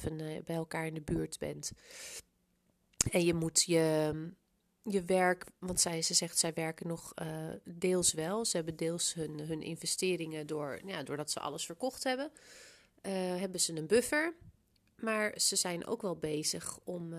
24/7 0.07 0.13
uh, 0.13 0.43
bij 0.43 0.55
elkaar 0.55 0.85
in 0.85 0.93
de 0.93 1.01
buurt 1.01 1.39
bent. 1.39 1.71
En 3.11 3.25
je 3.25 3.33
moet 3.33 3.63
je 3.63 4.13
je 4.83 5.03
werk, 5.03 5.45
want 5.59 5.81
zij, 5.81 6.01
ze 6.01 6.13
zegt 6.13 6.37
zij 6.37 6.53
werken 6.53 6.87
nog 6.87 7.13
uh, 7.21 7.49
deels 7.63 8.13
wel. 8.13 8.45
Ze 8.45 8.55
hebben 8.55 8.75
deels 8.75 9.13
hun, 9.13 9.39
hun 9.39 9.61
investeringen 9.61 10.47
door, 10.47 10.79
ja, 10.85 11.03
doordat 11.03 11.31
ze 11.31 11.39
alles 11.39 11.65
verkocht 11.65 12.03
hebben. 12.03 12.31
Uh, 13.01 13.13
hebben 13.13 13.59
ze 13.59 13.75
een 13.75 13.87
buffer. 13.87 14.33
Maar 14.95 15.39
ze 15.39 15.55
zijn 15.55 15.87
ook 15.87 16.01
wel 16.01 16.15
bezig 16.15 16.79
om, 16.83 17.13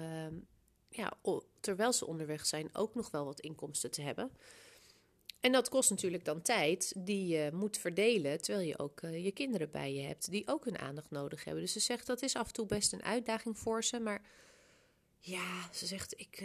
ja, 0.88 1.12
terwijl 1.60 1.92
ze 1.92 2.06
onderweg 2.06 2.46
zijn, 2.46 2.74
ook 2.74 2.94
nog 2.94 3.10
wel 3.10 3.24
wat 3.24 3.40
inkomsten 3.40 3.90
te 3.90 4.02
hebben. 4.02 4.30
En 5.40 5.52
dat 5.52 5.68
kost 5.68 5.90
natuurlijk 5.90 6.24
dan 6.24 6.42
tijd 6.42 6.92
die 6.96 7.26
je 7.26 7.50
moet 7.52 7.78
verdelen, 7.78 8.42
terwijl 8.42 8.66
je 8.66 8.78
ook 8.78 9.00
je 9.00 9.32
kinderen 9.32 9.70
bij 9.70 9.94
je 9.94 10.02
hebt, 10.02 10.30
die 10.30 10.48
ook 10.48 10.64
hun 10.64 10.78
aandacht 10.78 11.10
nodig 11.10 11.44
hebben. 11.44 11.62
Dus 11.62 11.72
ze 11.72 11.80
zegt 11.80 12.06
dat 12.06 12.22
is 12.22 12.34
af 12.34 12.46
en 12.46 12.52
toe 12.52 12.66
best 12.66 12.92
een 12.92 13.02
uitdaging 13.02 13.58
voor 13.58 13.84
ze. 13.84 14.00
Maar 14.00 14.22
ja, 15.18 15.72
ze 15.72 15.86
zegt 15.86 16.20
ik 16.20 16.44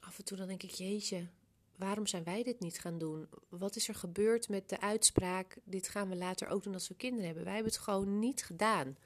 af 0.00 0.18
en 0.18 0.24
toe 0.24 0.36
dan 0.36 0.48
denk 0.48 0.62
ik, 0.62 0.70
jeetje, 0.70 1.28
waarom 1.76 2.06
zijn 2.06 2.24
wij 2.24 2.42
dit 2.42 2.60
niet 2.60 2.80
gaan 2.80 2.98
doen? 2.98 3.28
Wat 3.48 3.76
is 3.76 3.88
er 3.88 3.94
gebeurd 3.94 4.48
met 4.48 4.68
de 4.68 4.80
uitspraak, 4.80 5.58
dit 5.64 5.88
gaan 5.88 6.08
we 6.08 6.16
later 6.16 6.48
ook 6.48 6.62
doen 6.62 6.74
als 6.74 6.88
we 6.88 6.94
kinderen 6.94 7.26
hebben? 7.26 7.44
Wij 7.44 7.54
hebben 7.54 7.72
het 7.72 7.82
gewoon 7.82 8.18
niet 8.18 8.44
gedaan. 8.44 8.96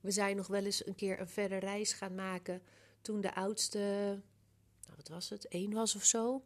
We 0.00 0.10
zijn 0.10 0.36
nog 0.36 0.46
wel 0.46 0.64
eens 0.64 0.86
een 0.86 0.94
keer 0.94 1.20
een 1.20 1.28
verre 1.28 1.58
reis 1.58 1.92
gaan 1.92 2.14
maken 2.14 2.62
toen 3.00 3.20
de 3.20 3.34
oudste, 3.34 3.78
nou 4.82 4.96
wat 4.96 5.08
was 5.08 5.28
het, 5.28 5.48
één 5.48 5.72
was 5.72 5.94
of 5.94 6.04
zo. 6.04 6.42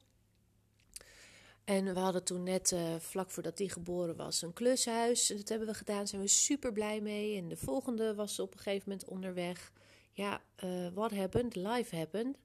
En 1.66 1.94
we 1.94 2.00
hadden 2.00 2.24
toen 2.24 2.42
net, 2.42 2.70
uh, 2.70 2.94
vlak 2.98 3.30
voordat 3.30 3.56
die 3.56 3.70
geboren 3.70 4.16
was, 4.16 4.42
een 4.42 4.52
klushuis. 4.52 5.26
Dat 5.26 5.48
hebben 5.48 5.68
we 5.68 5.74
gedaan, 5.74 5.96
daar 5.96 6.08
zijn 6.08 6.22
we 6.22 6.28
super 6.28 6.72
blij 6.72 7.00
mee. 7.00 7.36
En 7.36 7.48
de 7.48 7.56
volgende 7.56 8.14
was 8.14 8.38
op 8.38 8.52
een 8.52 8.58
gegeven 8.58 8.90
moment 8.90 9.08
onderweg. 9.08 9.72
Ja, 10.12 10.42
uh, 10.64 10.88
what 10.94 11.10
happened? 11.10 11.56
Life 11.56 11.96
happened. 11.96 12.36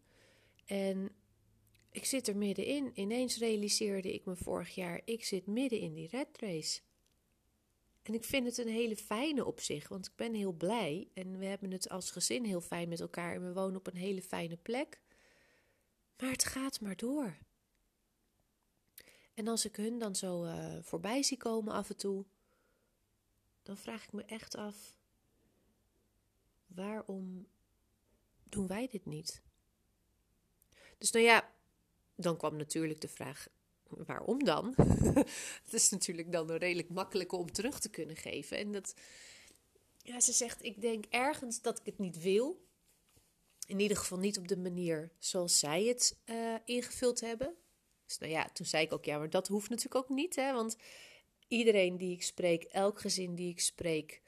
En 0.66 1.12
ik 1.92 2.06
zit 2.06 2.28
er 2.28 2.38
middenin. 2.38 2.92
Ineens 2.94 3.38
realiseerde 3.38 4.14
ik 4.14 4.26
me 4.26 4.36
vorig 4.36 4.76
jaar, 4.76 5.02
ik 5.06 5.24
zit 5.24 5.48
midden 5.48 5.80
in 5.80 5.94
die 5.94 6.08
red 6.08 6.28
race. 6.40 6.82
En 8.02 8.14
ik 8.14 8.24
vind 8.24 8.46
het 8.46 8.58
een 8.58 8.74
hele 8.74 8.96
fijne 8.96 9.46
op 9.46 9.60
zich, 9.60 9.88
want 9.88 10.06
ik 10.06 10.16
ben 10.16 10.34
heel 10.34 10.54
blij. 10.54 11.08
En 11.14 11.38
we 11.38 11.46
hebben 11.46 11.72
het 11.72 11.90
als 11.90 12.12
gezin 12.12 12.46
heel 12.46 12.62
fijn 12.62 12.90
met 12.90 13.00
elkaar. 13.00 13.36
En 13.36 13.48
we 13.48 13.54
wonen 13.54 13.78
op 13.78 13.88
een 13.88 13.98
hele 13.98 14.22
fijne 14.22 14.58
plek. 14.58 15.02
Maar 16.18 16.32
het 16.32 16.46
gaat 16.46 16.82
maar 16.82 16.96
door. 16.96 17.38
En 19.34 19.48
als 19.48 19.66
ik 19.66 19.76
hun 19.76 20.00
dan 20.00 20.16
zo 20.16 20.46
uh, 20.46 20.78
voorbij 20.82 21.24
zie 21.24 21.38
komen 21.38 21.74
af 21.74 21.90
en 21.90 21.98
toe, 21.98 22.26
dan 23.64 23.78
vraag 23.78 24.04
ik 24.04 24.12
me 24.12 24.24
echt 24.24 24.56
af: 24.56 24.98
waarom 26.68 27.48
doen 28.44 28.68
wij 28.68 28.88
dit 28.88 29.06
niet? 29.06 29.42
Dus 30.98 31.12
nou 31.12 31.26
ja, 31.26 31.54
dan 32.16 32.38
kwam 32.38 32.56
natuurlijk 32.56 33.02
de 33.02 33.08
vraag: 33.08 33.48
waarom 33.88 34.44
dan? 34.44 34.74
Het 35.64 35.74
is 35.74 35.90
natuurlijk 35.90 36.32
dan 36.32 36.50
een 36.50 36.58
redelijk 36.58 36.90
makkelijke 36.90 37.36
om 37.36 37.52
terug 37.52 37.80
te 37.80 37.90
kunnen 37.90 38.16
geven. 38.16 38.58
En 38.58 38.72
dat, 38.72 38.94
ja, 39.98 40.20
ze 40.20 40.32
zegt: 40.32 40.64
ik 40.64 40.82
denk 40.82 41.06
ergens 41.10 41.62
dat 41.62 41.80
ik 41.80 41.86
het 41.86 41.98
niet 41.98 42.22
wil. 42.22 42.66
In 43.68 43.80
ieder 43.80 43.98
geval 43.98 44.18
niet 44.18 44.38
op 44.38 44.48
de 44.48 44.58
manier 44.58 45.12
zoals 45.20 45.60
zij 45.60 45.84
het 45.84 46.18
uh, 46.26 46.56
ingevuld 46.66 47.20
hebben. 47.20 47.56
Dus 48.12 48.30
nou 48.30 48.42
ja, 48.42 48.50
toen 48.54 48.66
zei 48.66 48.86
ik 48.86 48.94
ook, 48.94 49.06
ja, 49.06 49.18
maar 49.18 49.30
dat 49.30 49.48
hoeft 49.48 49.70
natuurlijk 49.70 50.04
ook 50.04 50.10
niet, 50.10 50.36
hè. 50.36 50.54
Want 50.54 50.78
iedereen 51.48 51.98
die 51.98 52.12
ik 52.12 52.24
spreek, 52.24 52.64
elk 52.64 53.00
gezin 53.00 53.36
die 53.36 53.50
ik 53.50 53.60
spreek, 53.60 54.22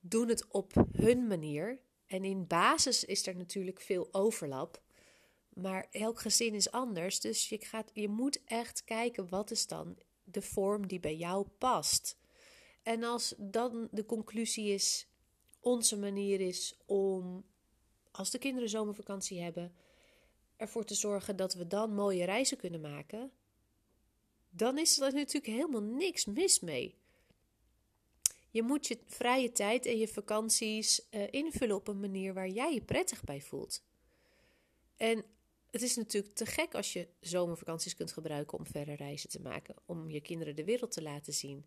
doen 0.00 0.28
het 0.28 0.46
op 0.48 0.72
hun 0.92 1.26
manier. 1.26 1.80
En 2.06 2.24
in 2.24 2.46
basis 2.46 3.04
is 3.04 3.26
er 3.26 3.36
natuurlijk 3.36 3.80
veel 3.80 4.08
overlap. 4.12 4.82
Maar 5.48 5.86
elk 5.90 6.20
gezin 6.20 6.54
is 6.54 6.70
anders. 6.70 7.20
Dus 7.20 7.48
je, 7.48 7.58
gaat, 7.58 7.90
je 7.92 8.08
moet 8.08 8.44
echt 8.44 8.84
kijken 8.84 9.28
wat 9.28 9.50
is 9.50 9.66
dan 9.66 9.98
de 10.24 10.42
vorm 10.42 10.86
die 10.86 11.00
bij 11.00 11.16
jou 11.16 11.46
past. 11.58 12.18
En 12.82 13.04
als 13.04 13.34
dan 13.38 13.88
de 13.90 14.04
conclusie 14.04 14.72
is, 14.72 15.08
onze 15.60 15.98
manier 15.98 16.40
is 16.40 16.76
om, 16.86 17.44
als 18.10 18.30
de 18.30 18.38
kinderen 18.38 18.68
zomervakantie 18.68 19.40
hebben, 19.40 19.74
ervoor 20.58 20.84
te 20.84 20.94
zorgen 20.94 21.36
dat 21.36 21.54
we 21.54 21.66
dan 21.66 21.94
mooie 21.94 22.24
reizen 22.24 22.56
kunnen 22.56 22.80
maken, 22.80 23.30
dan 24.50 24.78
is 24.78 25.00
er 25.00 25.12
natuurlijk 25.12 25.46
helemaal 25.46 25.82
niks 25.82 26.24
mis 26.24 26.60
mee. 26.60 26.94
Je 28.50 28.62
moet 28.62 28.86
je 28.86 28.98
vrije 29.06 29.52
tijd 29.52 29.86
en 29.86 29.98
je 29.98 30.08
vakanties 30.08 31.00
uh, 31.10 31.22
invullen 31.30 31.76
op 31.76 31.88
een 31.88 32.00
manier 32.00 32.34
waar 32.34 32.48
jij 32.48 32.74
je 32.74 32.82
prettig 32.82 33.24
bij 33.24 33.40
voelt. 33.40 33.82
En 34.96 35.24
het 35.70 35.82
is 35.82 35.96
natuurlijk 35.96 36.34
te 36.34 36.46
gek 36.46 36.74
als 36.74 36.92
je 36.92 37.08
zomervakanties 37.20 37.94
kunt 37.94 38.12
gebruiken 38.12 38.58
om 38.58 38.66
verre 38.66 38.94
reizen 38.94 39.30
te 39.30 39.40
maken, 39.40 39.74
om 39.86 40.10
je 40.10 40.20
kinderen 40.20 40.56
de 40.56 40.64
wereld 40.64 40.92
te 40.92 41.02
laten 41.02 41.32
zien. 41.32 41.66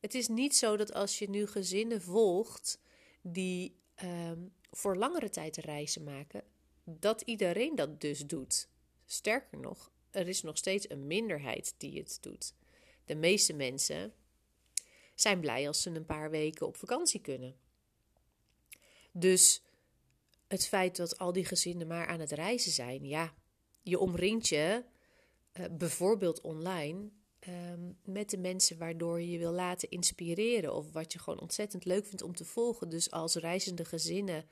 Het 0.00 0.14
is 0.14 0.28
niet 0.28 0.56
zo 0.56 0.76
dat 0.76 0.92
als 0.92 1.18
je 1.18 1.30
nu 1.30 1.46
gezinnen 1.46 2.02
volgt 2.02 2.80
die 3.22 3.76
um, 4.02 4.52
voor 4.70 4.96
langere 4.96 5.30
tijd 5.30 5.56
reizen 5.56 6.04
maken, 6.04 6.42
dat 6.90 7.20
iedereen 7.20 7.74
dat 7.74 8.00
dus 8.00 8.26
doet. 8.26 8.68
Sterker 9.06 9.58
nog, 9.58 9.90
er 10.10 10.28
is 10.28 10.42
nog 10.42 10.56
steeds 10.56 10.90
een 10.90 11.06
minderheid 11.06 11.74
die 11.78 11.98
het 11.98 12.18
doet. 12.20 12.54
De 13.04 13.14
meeste 13.14 13.52
mensen 13.52 14.12
zijn 15.14 15.40
blij 15.40 15.66
als 15.66 15.82
ze 15.82 15.90
een 15.90 16.06
paar 16.06 16.30
weken 16.30 16.66
op 16.66 16.76
vakantie 16.76 17.20
kunnen. 17.20 17.56
Dus 19.12 19.62
het 20.46 20.66
feit 20.66 20.96
dat 20.96 21.18
al 21.18 21.32
die 21.32 21.44
gezinnen 21.44 21.86
maar 21.86 22.06
aan 22.06 22.20
het 22.20 22.32
reizen 22.32 22.72
zijn, 22.72 23.04
ja, 23.04 23.34
je 23.82 23.98
omringt 23.98 24.48
je 24.48 24.84
uh, 25.52 25.66
bijvoorbeeld 25.70 26.40
online 26.40 27.08
um, 27.48 27.98
met 28.04 28.30
de 28.30 28.38
mensen 28.38 28.78
waardoor 28.78 29.20
je 29.20 29.30
je 29.30 29.38
wil 29.38 29.52
laten 29.52 29.90
inspireren 29.90 30.74
of 30.74 30.92
wat 30.92 31.12
je 31.12 31.18
gewoon 31.18 31.40
ontzettend 31.40 31.84
leuk 31.84 32.06
vindt 32.06 32.22
om 32.22 32.34
te 32.34 32.44
volgen. 32.44 32.88
Dus 32.88 33.10
als 33.10 33.34
reizende 33.34 33.84
gezinnen 33.84 34.48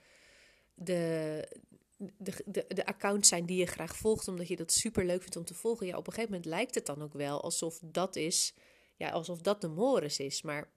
de, 0.75 1.49
de, 1.97 2.43
de, 2.47 2.65
de 2.69 2.87
accounts 2.87 3.29
zijn 3.29 3.47
die 3.47 3.59
je 3.59 3.67
graag 3.67 3.97
volgt, 3.97 4.29
omdat 4.29 4.49
je 4.49 4.57
dat 4.57 4.73
super 4.73 5.05
leuk 5.05 5.21
vindt 5.21 5.37
om 5.37 5.45
te 5.45 5.55
volgen. 5.55 5.87
Ja, 5.87 5.97
op 5.97 6.07
een 6.07 6.12
gegeven 6.12 6.35
moment 6.35 6.50
lijkt 6.50 6.75
het 6.75 6.87
dan 6.87 7.03
ook 7.03 7.12
wel 7.12 7.43
alsof 7.43 7.81
dat 7.83 8.17
is, 8.17 8.55
ja, 8.97 9.11
alsof 9.11 9.41
dat 9.41 9.61
de 9.61 9.69
Morris 9.69 10.19
is. 10.19 10.43
Maar 10.43 10.71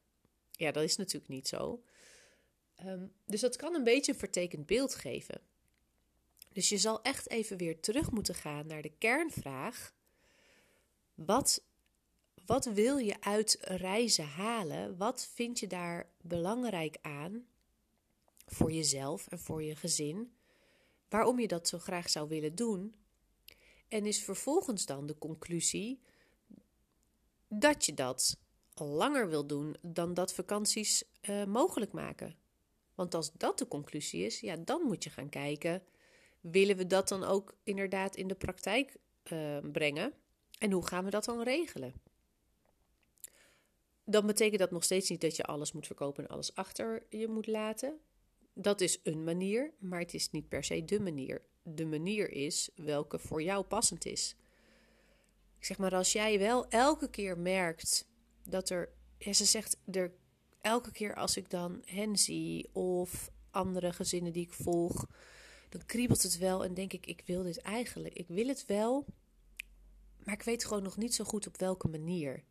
ja, 0.52 0.72
dat 0.72 0.84
is 0.84 0.96
natuurlijk 0.96 1.32
niet 1.32 1.48
zo. 1.48 1.84
Um, 2.86 3.12
dus 3.26 3.42
dat 3.42 3.56
kan 3.56 3.76
een 3.76 3.84
beetje 3.84 4.12
een 4.12 4.20
vertekend 4.20 4.66
beeld 4.66 4.96
geven. 4.96 5.42
Dus 6.54 6.70
je 6.70 6.78
zal 6.78 7.02
echt 7.02 7.30
even 7.30 7.58
weer 7.58 7.80
terug 7.80 8.12
moeten 8.12 8.36
gaan 8.36 8.68
naar 8.68 8.82
de 8.82 8.92
kernvraag. 8.98 9.94
Wat, 11.14 11.64
wat 12.46 12.66
wil 12.66 12.98
je 12.98 13.22
uit 13.22 13.58
reizen 13.62 14.28
halen? 14.28 14.98
Wat 14.98 15.30
vind 15.34 15.60
je 15.60 15.68
daar 15.68 16.10
belangrijk 16.22 16.98
aan 17.02 17.48
voor 18.46 18.72
jezelf 18.72 19.28
en 19.28 19.40
voor 19.40 19.64
je 19.64 19.76
gezin? 19.76 20.34
Waarom 21.10 21.40
je 21.40 21.48
dat 21.48 21.68
zo 21.68 21.80
graag 21.80 22.10
zou 22.10 22.28
willen 22.28 22.56
doen. 22.56 22.96
En 23.88 24.06
is 24.06 24.24
vervolgens 24.24 24.86
dan 24.86 25.06
de 25.06 25.18
conclusie 25.18 26.02
dat 27.48 27.86
je 27.86 27.94
dat 27.94 28.38
langer 28.74 29.30
wil 29.30 29.48
doen 29.48 29.76
dan 29.82 30.14
dat 30.14 30.34
vakanties 30.34 31.04
uh, 31.22 31.46
mogelijk 31.46 31.92
maken. 31.92 32.36
Want 32.96 33.14
als 33.14 33.32
dat 33.34 33.58
de 33.58 33.68
conclusie 33.68 34.26
is, 34.26 34.40
ja, 34.40 34.56
dan 34.56 34.82
moet 34.82 35.04
je 35.04 35.10
gaan 35.10 35.30
kijken: 35.30 35.84
willen 36.40 36.78
we 36.78 36.88
dat 36.88 37.08
dan 37.08 37.24
ook 37.24 37.56
inderdaad 37.64 38.16
in 38.16 38.28
de 38.28 38.36
praktijk 38.36 38.98
uh, 39.32 39.58
brengen? 39.72 40.14
En 40.58 40.72
hoe 40.72 40.88
gaan 40.88 41.04
we 41.04 41.10
dat 41.10 41.26
dan 41.26 41.42
regelen? 41.42 41.94
Dan 44.04 44.26
betekent 44.26 44.60
dat 44.60 44.72
nog 44.72 44.84
steeds 44.84 45.10
niet 45.10 45.22
dat 45.22 45.36
je 45.36 45.44
alles 45.44 45.72
moet 45.72 45.86
verkopen 45.86 46.24
en 46.24 46.30
alles 46.30 46.56
achter 46.56 47.06
je 47.10 47.28
moet 47.28 47.48
laten 47.48 48.00
dat 48.62 48.82
is 48.82 49.00
een 49.04 49.24
manier, 49.24 49.74
maar 49.80 50.00
het 50.00 50.14
is 50.14 50.32
niet 50.32 50.50
per 50.50 50.64
se 50.64 50.86
de 50.86 51.00
manier. 51.00 51.42
De 51.64 51.86
manier 51.86 52.32
is 52.32 52.70
welke 52.76 53.20
voor 53.20 53.42
jou 53.42 53.64
passend 53.64 54.06
is. 54.06 54.36
Ik 55.58 55.66
zeg 55.66 55.78
maar, 55.78 55.96
als 55.96 56.12
jij 56.12 56.40
wel 56.40 56.68
elke 56.68 57.10
keer 57.10 57.38
merkt 57.38 58.08
dat 58.44 58.70
er, 58.70 58.90
ja, 59.18 59.34
ze 59.34 59.46
zegt 59.46 59.78
er 59.92 60.12
elke 60.62 60.92
keer 60.92 61.16
als 61.16 61.38
ik 61.38 61.50
dan 61.50 61.82
hen 61.86 62.18
zie 62.18 62.70
of 62.74 63.32
andere 63.52 63.94
gezinnen 63.94 64.34
die 64.34 64.46
ik 64.46 64.54
volg, 64.54 65.08
dan 65.70 65.86
kriebelt 65.86 66.24
het 66.24 66.38
wel 66.38 66.64
en 66.64 66.74
denk 66.74 66.94
ik, 66.94 67.06
ik 67.06 67.24
wil 67.26 67.44
dit 67.44 67.58
eigenlijk. 67.58 68.14
Ik 68.14 68.28
wil 68.28 68.48
het 68.48 68.66
wel, 68.66 69.06
maar 70.24 70.34
ik 70.34 70.44
weet 70.44 70.66
gewoon 70.66 70.84
nog 70.84 70.98
niet 70.98 71.16
zo 71.16 71.24
goed 71.24 71.48
op 71.48 71.58
welke 71.58 71.88
manier. 71.88 72.44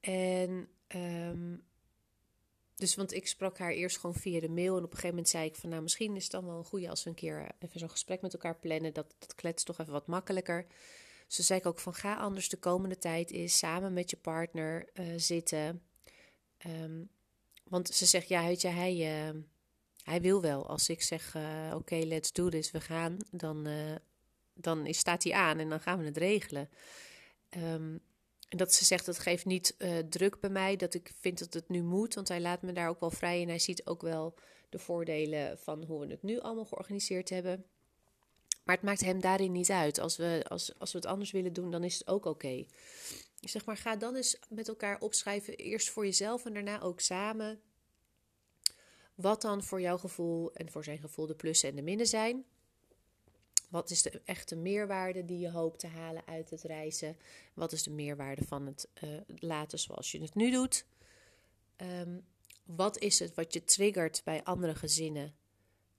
En 0.00 0.68
um, 0.88 1.62
dus 2.80 2.94
want 2.94 3.12
ik 3.12 3.26
sprak 3.26 3.58
haar 3.58 3.70
eerst 3.70 3.98
gewoon 3.98 4.16
via 4.16 4.40
de 4.40 4.48
mail. 4.48 4.76
En 4.76 4.84
op 4.84 4.90
een 4.90 4.90
gegeven 4.90 5.08
moment 5.08 5.28
zei 5.28 5.46
ik 5.46 5.54
van 5.54 5.70
nou, 5.70 5.82
misschien 5.82 6.16
is 6.16 6.22
het 6.22 6.32
dan 6.32 6.46
wel 6.46 6.58
een 6.58 6.64
goede 6.64 6.88
als 6.88 7.02
we 7.02 7.10
een 7.10 7.16
keer 7.16 7.50
even 7.58 7.80
zo'n 7.80 7.90
gesprek 7.90 8.20
met 8.20 8.32
elkaar 8.32 8.58
plannen. 8.58 8.92
Dat, 8.92 9.14
dat 9.18 9.34
kletst 9.34 9.66
toch 9.66 9.78
even 9.78 9.92
wat 9.92 10.06
makkelijker. 10.06 10.66
Dus 11.26 11.46
zei 11.46 11.58
ik 11.58 11.66
ook 11.66 11.78
van 11.78 11.94
ga 11.94 12.16
anders 12.16 12.48
de 12.48 12.56
komende 12.56 12.98
tijd 12.98 13.30
eens 13.30 13.58
samen 13.58 13.92
met 13.92 14.10
je 14.10 14.16
partner 14.16 14.88
uh, 14.94 15.06
zitten. 15.16 15.82
Um, 16.66 17.08
want 17.64 17.88
ze 17.88 18.06
zegt 18.06 18.28
ja, 18.28 18.46
weet 18.46 18.60
je, 18.60 18.68
hij, 18.68 19.28
uh, 19.28 19.40
hij 20.02 20.20
wil 20.20 20.40
wel. 20.40 20.68
Als 20.68 20.88
ik 20.88 21.02
zeg 21.02 21.34
uh, 21.34 21.74
oké, 21.74 21.96
let's 21.96 22.32
do 22.32 22.48
this, 22.48 22.70
we 22.70 22.80
gaan, 22.80 23.16
dan, 23.30 23.68
dan 24.54 24.94
staat 24.94 25.22
hij 25.24 25.32
aan 25.32 25.58
en 25.58 25.68
dan 25.68 25.80
gaan 25.80 25.98
we 25.98 26.04
het 26.04 26.16
regelen. 26.16 26.68
Um, 27.56 28.00
en 28.50 28.56
dat 28.56 28.74
ze 28.74 28.84
zegt, 28.84 29.06
dat 29.06 29.18
geeft 29.18 29.44
niet 29.44 29.74
uh, 29.78 29.98
druk 29.98 30.40
bij 30.40 30.50
mij, 30.50 30.76
dat 30.76 30.94
ik 30.94 31.12
vind 31.20 31.38
dat 31.38 31.54
het 31.54 31.68
nu 31.68 31.82
moet, 31.82 32.14
want 32.14 32.28
hij 32.28 32.40
laat 32.40 32.62
me 32.62 32.72
daar 32.72 32.88
ook 32.88 33.00
wel 33.00 33.10
vrij 33.10 33.42
en 33.42 33.48
hij 33.48 33.58
ziet 33.58 33.86
ook 33.86 34.02
wel 34.02 34.34
de 34.68 34.78
voordelen 34.78 35.58
van 35.58 35.84
hoe 35.84 36.00
we 36.00 36.06
het 36.06 36.22
nu 36.22 36.40
allemaal 36.40 36.64
georganiseerd 36.64 37.28
hebben. 37.28 37.64
Maar 38.64 38.74
het 38.74 38.84
maakt 38.84 39.00
hem 39.00 39.20
daarin 39.20 39.52
niet 39.52 39.70
uit. 39.70 39.98
Als 39.98 40.16
we, 40.16 40.44
als, 40.48 40.78
als 40.78 40.92
we 40.92 40.98
het 40.98 41.06
anders 41.06 41.30
willen 41.30 41.52
doen, 41.52 41.70
dan 41.70 41.84
is 41.84 41.98
het 41.98 42.08
ook 42.08 42.24
oké. 42.24 42.28
Okay. 42.28 42.68
Zeg 43.40 43.64
maar, 43.64 43.76
ga 43.76 43.96
dan 43.96 44.16
eens 44.16 44.38
met 44.48 44.68
elkaar 44.68 45.00
opschrijven, 45.00 45.56
eerst 45.56 45.90
voor 45.90 46.04
jezelf 46.04 46.44
en 46.44 46.54
daarna 46.54 46.80
ook 46.80 47.00
samen. 47.00 47.60
Wat 49.14 49.42
dan 49.42 49.62
voor 49.62 49.80
jouw 49.80 49.98
gevoel 49.98 50.52
en 50.52 50.70
voor 50.70 50.84
zijn 50.84 50.98
gevoel 50.98 51.26
de 51.26 51.34
plussen 51.34 51.68
en 51.68 51.76
de 51.76 51.82
minnen 51.82 52.06
zijn. 52.06 52.44
Wat 53.70 53.90
is 53.90 54.02
de 54.02 54.22
echte 54.24 54.56
meerwaarde 54.56 55.24
die 55.24 55.38
je 55.38 55.50
hoopt 55.50 55.78
te 55.78 55.86
halen 55.86 56.26
uit 56.26 56.50
het 56.50 56.62
reizen? 56.62 57.16
Wat 57.54 57.72
is 57.72 57.82
de 57.82 57.90
meerwaarde 57.90 58.44
van 58.44 58.66
het 58.66 58.88
uh, 59.04 59.20
laten 59.26 59.78
zoals 59.78 60.12
je 60.12 60.20
het 60.20 60.34
nu 60.34 60.50
doet? 60.50 60.86
Um, 61.76 62.26
wat 62.64 62.98
is 62.98 63.18
het 63.18 63.34
wat 63.34 63.52
je 63.52 63.64
triggert 63.64 64.22
bij 64.24 64.44
andere 64.44 64.74
gezinnen, 64.74 65.34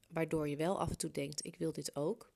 waardoor 0.08 0.50
je 0.50 0.56
wel 0.56 0.80
af 0.80 0.90
en 0.90 0.98
toe 0.98 1.12
denkt: 1.12 1.46
ik 1.46 1.56
wil 1.56 1.72
dit 1.72 1.96
ook? 1.96 2.32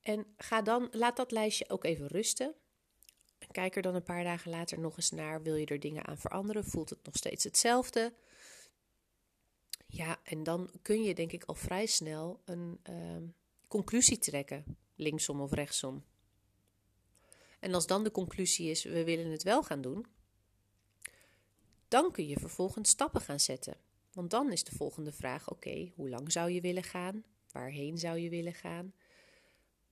En 0.00 0.26
ga 0.36 0.62
dan, 0.62 0.88
laat 0.90 1.16
dat 1.16 1.30
lijstje 1.30 1.68
ook 1.68 1.84
even 1.84 2.06
rusten. 2.06 2.54
En 3.38 3.50
kijk 3.50 3.76
er 3.76 3.82
dan 3.82 3.94
een 3.94 4.02
paar 4.02 4.24
dagen 4.24 4.50
later 4.50 4.78
nog 4.78 4.96
eens 4.96 5.10
naar. 5.10 5.42
Wil 5.42 5.54
je 5.54 5.66
er 5.66 5.80
dingen 5.80 6.06
aan 6.06 6.18
veranderen? 6.18 6.64
Voelt 6.64 6.90
het 6.90 7.04
nog 7.04 7.16
steeds 7.16 7.44
hetzelfde? 7.44 8.14
Ja, 9.90 10.20
en 10.22 10.42
dan 10.42 10.70
kun 10.82 11.02
je 11.02 11.14
denk 11.14 11.32
ik 11.32 11.44
al 11.44 11.54
vrij 11.54 11.86
snel 11.86 12.40
een 12.44 12.78
ehm, 12.82 13.26
conclusie 13.68 14.18
trekken, 14.18 14.76
linksom 14.94 15.40
of 15.40 15.52
rechtsom. 15.52 16.04
En 17.58 17.74
als 17.74 17.86
dan 17.86 18.04
de 18.04 18.10
conclusie 18.10 18.70
is, 18.70 18.84
we 18.84 19.04
willen 19.04 19.30
het 19.30 19.42
wel 19.42 19.62
gaan 19.62 19.80
doen, 19.80 20.06
dan 21.88 22.12
kun 22.12 22.26
je 22.26 22.38
vervolgens 22.38 22.90
stappen 22.90 23.20
gaan 23.20 23.40
zetten. 23.40 23.76
Want 24.12 24.30
dan 24.30 24.52
is 24.52 24.64
de 24.64 24.76
volgende 24.76 25.12
vraag: 25.12 25.50
oké, 25.50 25.92
hoe 25.94 26.08
lang 26.08 26.32
zou 26.32 26.50
je 26.50 26.60
willen 26.60 26.82
gaan? 26.82 27.24
Waarheen 27.52 27.98
zou 27.98 28.18
je 28.18 28.28
willen 28.28 28.54
gaan? 28.54 28.92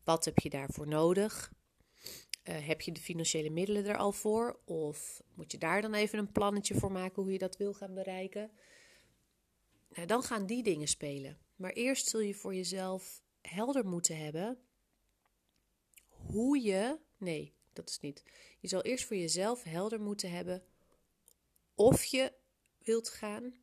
Wat 0.05 0.25
heb 0.25 0.39
je 0.39 0.51
daarvoor 0.51 0.89
nodig? 0.89 1.53
Uh, 2.45 2.67
heb 2.67 2.81
je 2.81 2.93
de 2.93 3.01
financiële 3.01 3.51
middelen 3.51 3.87
er 3.87 3.97
al 3.97 4.13
voor? 4.13 4.59
Of 4.65 5.23
moet 5.35 5.53
je 5.53 5.59
daar 5.59 5.83
dan 5.83 5.95
even 5.95 6.19
een 6.19 6.33
plannetje 6.33 6.75
voor 6.75 6.93
maken 6.93 7.23
hoe 7.23 7.33
je 7.33 7.39
dat 7.39 7.57
wil 7.57 7.75
gaan 7.75 7.95
bereiken? 7.95 8.51
Dan 10.07 10.23
gaan 10.23 10.47
die 10.47 10.63
dingen 10.63 10.89
spelen. 10.89 11.39
Maar 11.57 11.73
eerst 11.73 12.09
zul 12.09 12.21
je 12.21 12.35
voor 12.35 12.55
jezelf 12.55 13.23
helder 13.41 13.87
moeten 13.87 14.19
hebben 14.19 14.59
hoe 16.09 16.63
je. 16.63 16.99
Nee, 17.17 17.55
dat 17.73 17.89
is 17.89 18.01
niet. 18.01 18.23
Je 18.61 18.69
zal 18.69 18.83
eerst 18.83 19.05
voor 19.05 19.17
jezelf 19.17 19.63
helder 19.63 20.01
moeten 20.01 20.31
hebben 20.31 20.63
of 21.75 22.05
je 22.05 22.33
wilt 22.79 23.09
gaan. 23.09 23.55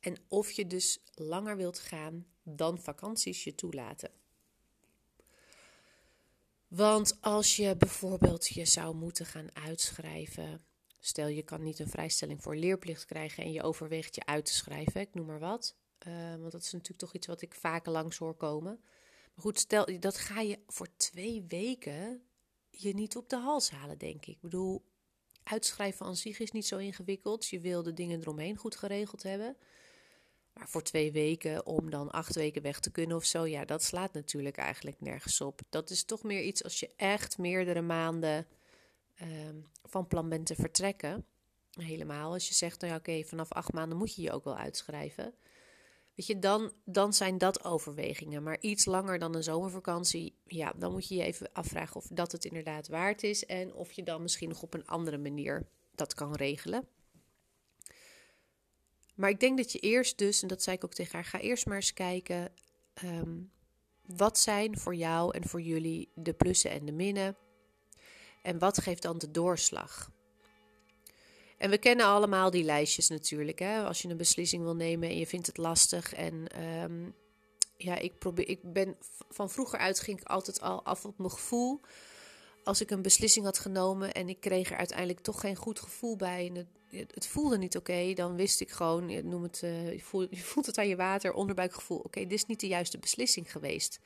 En 0.00 0.16
of 0.28 0.50
je 0.50 0.66
dus 0.66 1.02
langer 1.14 1.56
wilt 1.56 1.78
gaan 1.78 2.26
dan 2.42 2.80
vakanties 2.80 3.44
je 3.44 3.54
toelaten. 3.54 4.10
Want 6.68 7.18
als 7.20 7.56
je 7.56 7.76
bijvoorbeeld 7.76 8.46
je 8.46 8.64
zou 8.64 8.94
moeten 8.94 9.26
gaan 9.26 9.56
uitschrijven. 9.56 10.64
Stel 11.06 11.26
je 11.26 11.42
kan 11.42 11.62
niet 11.62 11.78
een 11.78 11.88
vrijstelling 11.88 12.42
voor 12.42 12.56
leerplicht 12.56 13.04
krijgen 13.04 13.44
en 13.44 13.52
je 13.52 13.62
overweegt 13.62 14.14
je 14.14 14.26
uit 14.26 14.44
te 14.44 14.54
schrijven, 14.54 15.00
ik 15.00 15.14
noem 15.14 15.26
maar 15.26 15.38
wat. 15.38 15.76
Uh, 16.06 16.30
want 16.30 16.52
dat 16.52 16.62
is 16.62 16.72
natuurlijk 16.72 17.00
toch 17.00 17.14
iets 17.14 17.26
wat 17.26 17.42
ik 17.42 17.54
vaker 17.54 17.92
langs 17.92 18.16
hoor 18.16 18.34
komen. 18.34 18.80
Maar 19.34 19.44
goed, 19.44 19.58
stel 19.58 20.00
dat 20.00 20.16
ga 20.16 20.40
je 20.40 20.58
voor 20.66 20.88
twee 20.96 21.44
weken 21.48 22.22
je 22.70 22.94
niet 22.94 23.16
op 23.16 23.28
de 23.28 23.36
hals 23.36 23.70
halen, 23.70 23.98
denk 23.98 24.26
ik. 24.26 24.34
Ik 24.34 24.40
bedoel, 24.40 24.84
uitschrijven 25.42 26.06
aan 26.06 26.16
zich 26.16 26.38
is 26.38 26.50
niet 26.50 26.66
zo 26.66 26.76
ingewikkeld. 26.76 27.46
Je 27.46 27.60
wil 27.60 27.82
de 27.82 27.92
dingen 27.92 28.20
eromheen 28.20 28.56
goed 28.56 28.76
geregeld 28.76 29.22
hebben. 29.22 29.56
Maar 30.52 30.68
voor 30.68 30.82
twee 30.82 31.12
weken 31.12 31.66
om 31.66 31.90
dan 31.90 32.10
acht 32.10 32.34
weken 32.34 32.62
weg 32.62 32.80
te 32.80 32.90
kunnen 32.90 33.16
of 33.16 33.24
zo, 33.24 33.46
ja, 33.46 33.64
dat 33.64 33.82
slaat 33.82 34.12
natuurlijk 34.12 34.56
eigenlijk 34.56 35.00
nergens 35.00 35.40
op. 35.40 35.60
Dat 35.68 35.90
is 35.90 36.04
toch 36.04 36.22
meer 36.22 36.42
iets 36.42 36.64
als 36.64 36.80
je 36.80 36.90
echt 36.96 37.38
meerdere 37.38 37.82
maanden 37.82 38.46
ehm, 39.14 39.56
van 39.82 40.06
plan 40.06 40.28
bent 40.28 40.46
te 40.46 40.54
vertrekken. 40.54 41.26
Helemaal 41.70 42.32
als 42.32 42.48
je 42.48 42.54
zegt, 42.54 42.80
nou 42.80 42.92
ja, 42.92 42.98
oké, 42.98 43.24
vanaf 43.24 43.52
acht 43.52 43.72
maanden 43.72 43.98
moet 43.98 44.14
je 44.14 44.22
je 44.22 44.32
ook 44.32 44.44
wel 44.44 44.56
uitschrijven. 44.56 45.34
Weet 46.14 46.26
je, 46.26 46.38
dan, 46.38 46.72
dan 46.84 47.12
zijn 47.12 47.38
dat 47.38 47.64
overwegingen. 47.64 48.42
Maar 48.42 48.60
iets 48.60 48.84
langer 48.84 49.18
dan 49.18 49.34
een 49.34 49.42
zomervakantie, 49.42 50.36
ja, 50.46 50.72
dan 50.76 50.92
moet 50.92 51.08
je 51.08 51.14
je 51.14 51.22
even 51.22 51.52
afvragen 51.52 51.96
of 51.96 52.06
dat 52.10 52.32
het 52.32 52.44
inderdaad 52.44 52.88
waard 52.88 53.22
is. 53.22 53.46
En 53.46 53.74
of 53.74 53.92
je 53.92 54.02
dan 54.02 54.22
misschien 54.22 54.48
nog 54.48 54.62
op 54.62 54.74
een 54.74 54.86
andere 54.86 55.18
manier 55.18 55.66
dat 55.94 56.14
kan 56.14 56.34
regelen. 56.34 56.88
Maar 59.14 59.30
ik 59.30 59.40
denk 59.40 59.56
dat 59.56 59.72
je 59.72 59.78
eerst 59.78 60.18
dus, 60.18 60.42
en 60.42 60.48
dat 60.48 60.62
zei 60.62 60.76
ik 60.76 60.84
ook 60.84 60.94
tegen 60.94 61.12
haar, 61.12 61.24
ga 61.24 61.40
eerst 61.40 61.66
maar 61.66 61.76
eens 61.76 61.92
kijken. 61.92 62.52
Ehm, 62.94 63.40
wat 64.06 64.38
zijn 64.38 64.78
voor 64.78 64.94
jou 64.94 65.36
en 65.36 65.48
voor 65.48 65.60
jullie 65.60 66.12
de 66.14 66.32
plussen 66.32 66.70
en 66.70 66.84
de 66.84 66.92
minnen? 66.92 67.36
En 68.44 68.58
wat 68.58 68.82
geeft 68.82 69.02
dan 69.02 69.18
de 69.18 69.30
doorslag? 69.30 70.10
En 71.58 71.70
we 71.70 71.78
kennen 71.78 72.06
allemaal 72.06 72.50
die 72.50 72.64
lijstjes 72.64 73.08
natuurlijk. 73.08 73.58
Hè? 73.58 73.84
Als 73.84 74.02
je 74.02 74.08
een 74.08 74.16
beslissing 74.16 74.62
wil 74.62 74.74
nemen 74.74 75.08
en 75.08 75.18
je 75.18 75.26
vindt 75.26 75.46
het 75.46 75.56
lastig. 75.56 76.14
En 76.14 76.46
ehm, 76.48 77.10
ja, 77.76 77.96
ik, 77.96 78.18
probeer, 78.18 78.48
ik 78.48 78.72
ben 78.72 78.96
van 79.28 79.50
vroeger 79.50 79.78
uit 79.78 80.00
ging 80.00 80.20
ik 80.20 80.28
altijd 80.28 80.60
al 80.60 80.84
af 80.84 81.04
op 81.04 81.18
mijn 81.18 81.30
gevoel. 81.30 81.80
Als 82.64 82.80
ik 82.80 82.90
een 82.90 83.02
beslissing 83.02 83.44
had 83.44 83.58
genomen 83.58 84.12
en 84.12 84.28
ik 84.28 84.40
kreeg 84.40 84.70
er 84.70 84.76
uiteindelijk 84.76 85.20
toch 85.20 85.40
geen 85.40 85.56
goed 85.56 85.80
gevoel 85.80 86.16
bij. 86.16 86.46
En 86.48 86.56
het, 86.90 87.14
het 87.14 87.26
voelde 87.26 87.58
niet 87.58 87.76
oké, 87.76 88.12
dan 88.12 88.36
wist 88.36 88.60
ik 88.60 88.70
gewoon, 88.70 89.28
noem 89.28 89.42
het, 89.42 89.58
je, 89.60 90.00
voelt, 90.02 90.30
je, 90.30 90.42
voelt, 90.42 90.66
het 90.66 90.78
aan 90.78 90.88
je 90.88 90.96
water, 90.96 91.32
onderbuikgevoel. 91.32 91.98
Oké, 91.98 92.20
dit 92.20 92.32
is 92.32 92.46
niet 92.46 92.60
de 92.60 92.66
juiste 92.66 92.98
beslissing 92.98 93.52
geweest. 93.52 94.00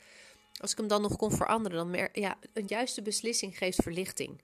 Als 0.58 0.70
ik 0.72 0.78
hem 0.78 0.88
dan 0.88 1.02
nog 1.02 1.16
kon 1.16 1.30
veranderen, 1.30 1.92
dan 1.92 2.08
ja, 2.12 2.38
een 2.52 2.66
juiste 2.66 3.02
beslissing 3.02 3.58
geeft 3.58 3.82
verlichting. 3.82 4.42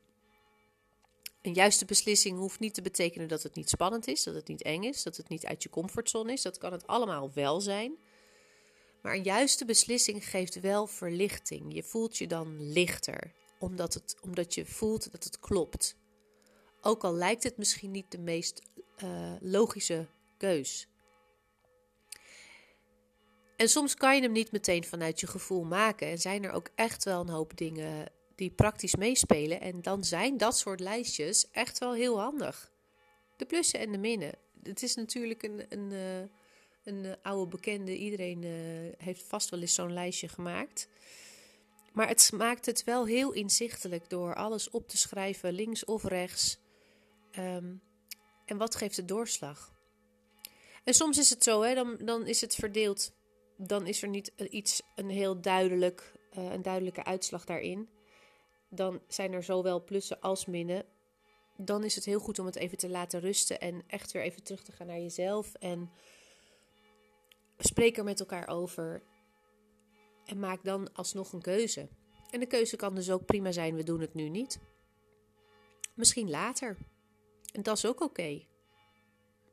Een 1.42 1.55
juiste 1.55 1.85
beslissing 1.85 2.38
hoeft 2.38 2.61
niet 2.61 2.74
te 2.74 2.83
betekenen 2.83 3.29
dat 3.29 3.42
het 3.42 3.55
niet 3.55 3.68
spannend 3.68 4.07
is, 4.07 4.22
dat 4.22 4.35
het 4.35 4.48
niet 4.48 4.62
eng 4.62 4.83
is, 4.83 5.03
dat 5.03 5.16
het 5.16 5.29
niet 5.29 5.46
uit 5.46 5.62
je 5.62 5.70
comfortzone 5.70 6.33
is. 6.33 6.42
Dat 6.42 6.59
kan 6.59 6.72
het 6.72 6.87
allemaal 6.87 7.31
wel 7.33 7.61
zijn. 7.61 7.98
Maar 9.03 9.14
een 9.14 9.22
juiste 9.22 9.64
beslissing 9.64 10.29
geeft 10.29 10.61
wel 10.61 10.87
verlichting. 10.87 11.74
Je 11.74 11.83
voelt 11.83 12.18
je 12.18 12.27
dan 12.27 12.72
lichter, 12.72 13.33
omdat, 13.59 13.94
het, 13.94 14.16
omdat 14.20 14.55
je 14.55 14.66
voelt 14.66 15.12
dat 15.12 15.24
het 15.24 15.38
klopt. 15.38 15.96
Ook 16.81 17.05
al 17.05 17.14
lijkt 17.14 17.42
het 17.42 17.57
misschien 17.57 17.90
niet 17.90 18.11
de 18.11 18.18
meest 18.18 18.62
uh, 19.05 19.33
logische 19.40 20.09
keus. 20.37 20.88
En 23.57 23.69
soms 23.69 23.95
kan 23.95 24.17
je 24.17 24.23
hem 24.23 24.33
niet 24.33 24.53
meteen 24.53 24.85
vanuit 24.85 25.21
je 25.21 25.27
gevoel 25.27 25.64
maken. 25.64 26.09
En 26.09 26.19
zijn 26.19 26.45
er 26.45 26.53
ook 26.53 26.69
echt 26.75 27.05
wel 27.05 27.21
een 27.21 27.29
hoop 27.29 27.57
dingen 27.57 28.12
die 28.35 28.51
praktisch 28.51 28.97
meespelen. 28.97 29.61
En 29.61 29.83
dan 29.83 30.05
zijn 30.05 30.37
dat 30.37 30.59
soort 30.59 30.81
lijstjes 30.81 31.51
echt 31.51 31.79
wel 31.79 31.93
heel 31.93 32.21
handig. 32.21 32.73
De 33.37 33.45
plussen 33.45 33.81
en 33.81 33.93
de 33.93 33.99
minnen. 33.99 34.33
Het 34.62 34.83
is 34.83 34.95
natuurlijk 34.95 35.43
een, 35.43 35.64
een, 35.69 35.93
eh, 35.93 37.11
eh, 37.11 37.17
oude 37.23 37.51
bekende. 37.51 37.97
Iedereen 37.97 38.43
uh, 38.43 38.93
heeft 38.99 39.23
vast 39.23 39.51
wel 39.51 39.61
eens 39.61 39.75
zo'n 39.75 39.93
lijstje 39.93 40.29
gemaakt. 40.29 40.88
Maar 41.93 42.09
het 42.09 42.31
maakt 42.35 42.67
het 42.67 42.85
wel 42.85 43.07
heel 43.07 43.33
inzichtelijk 43.33 44.11
door 44.11 44.35
alles 44.35 44.71
op 44.71 44.88
te 44.88 44.97
schrijven, 44.97 45.53
links 45.53 45.85
of 45.85 46.05
rechts. 46.05 46.59
Um, 47.38 47.83
en 48.45 48.57
wat 48.57 48.75
geeft 48.75 48.97
de 48.97 49.05
doorslag? 49.05 49.73
En 50.85 50.95
soms 50.95 51.19
is 51.19 51.31
het 51.31 51.43
zo, 51.43 51.62
hè, 51.62 51.75
dan, 51.75 51.97
dan 52.01 52.27
is 52.27 52.40
het 52.40 52.55
verdeeld. 52.55 53.12
Dan 53.57 53.87
is 53.87 54.03
er 54.03 54.09
niet 54.09 54.33
iets, 54.37 54.83
een 54.95 55.11
heel 55.11 55.40
duidelijk, 55.40 56.12
uh, 56.38 56.53
een 56.53 56.62
duidelijke 56.62 57.05
uitslag 57.05 57.45
daarin 57.45 57.88
dan 58.77 59.01
zijn 59.09 59.33
er 59.33 59.43
zowel 59.43 59.85
plussen 59.85 60.21
als 60.21 60.47
minnen. 60.47 60.85
Dan 61.57 61.85
is 61.85 61.95
het 61.95 62.05
heel 62.05 62.19
goed 62.19 62.38
om 62.38 62.47
het 62.47 62.57
even 62.57 62.79
te 62.79 62.88
laten 62.88 63.21
rusten 63.21 63.61
en 63.61 63.83
echt 63.87 64.12
weer 64.12 64.23
even 64.23 64.43
terug 64.43 64.62
te 64.62 64.73
gaan 64.73 64.87
naar 64.87 65.01
jezelf. 65.01 65.55
En 65.55 65.90
spreek 67.59 67.97
er 67.99 68.05
met 68.05 68.21
elkaar 68.21 68.49
over. 68.49 69.03
En 70.25 70.38
maak 70.38 70.64
dan 70.64 70.93
alsnog 70.93 71.33
een 71.33 71.43
keuze. 71.43 71.88
En 72.31 72.40
de 72.40 72.47
keuze 72.47 72.77
kan 72.77 72.95
dus 72.95 73.11
ook 73.11 73.25
prima 73.25 73.53
zijn: 73.53 73.75
we 73.75 73.83
doen 73.83 74.01
het 74.01 74.14
nu 74.14 74.29
niet. 74.29 74.59
Misschien 75.95 76.31
later. 76.31 76.77
En 77.53 77.62
dat 77.62 77.77
is 77.77 77.87
ook 77.87 78.01
oké. 78.01 78.43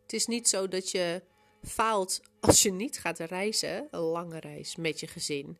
Het 0.01 0.13
is 0.13 0.27
niet 0.27 0.49
zo 0.49 0.67
dat 0.67 0.91
je 0.91 1.21
faalt 1.63 2.21
als 2.39 2.61
je 2.61 2.71
niet 2.71 2.99
gaat 2.99 3.19
reizen, 3.19 3.87
een 3.91 3.99
lange 3.99 4.39
reis 4.39 4.75
met 4.75 4.99
je 4.99 5.07
gezin 5.07 5.57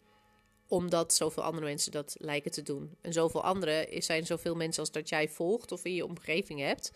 omdat 0.72 1.14
zoveel 1.14 1.44
andere 1.44 1.66
mensen 1.66 1.92
dat 1.92 2.16
lijken 2.20 2.52
te 2.52 2.62
doen. 2.62 2.96
En 3.02 3.14
zoveel 3.14 3.44
anderen 3.44 4.04
zijn 4.04 4.26
zoveel 4.26 4.56
mensen 4.56 4.82
als 4.82 4.92
dat 4.92 5.10
jij 5.10 5.30
volgt 5.30 5.72
of 5.72 5.86
in 5.86 5.94
je 5.94 6.06
omgeving 6.06 6.60
hebt. 6.60 6.92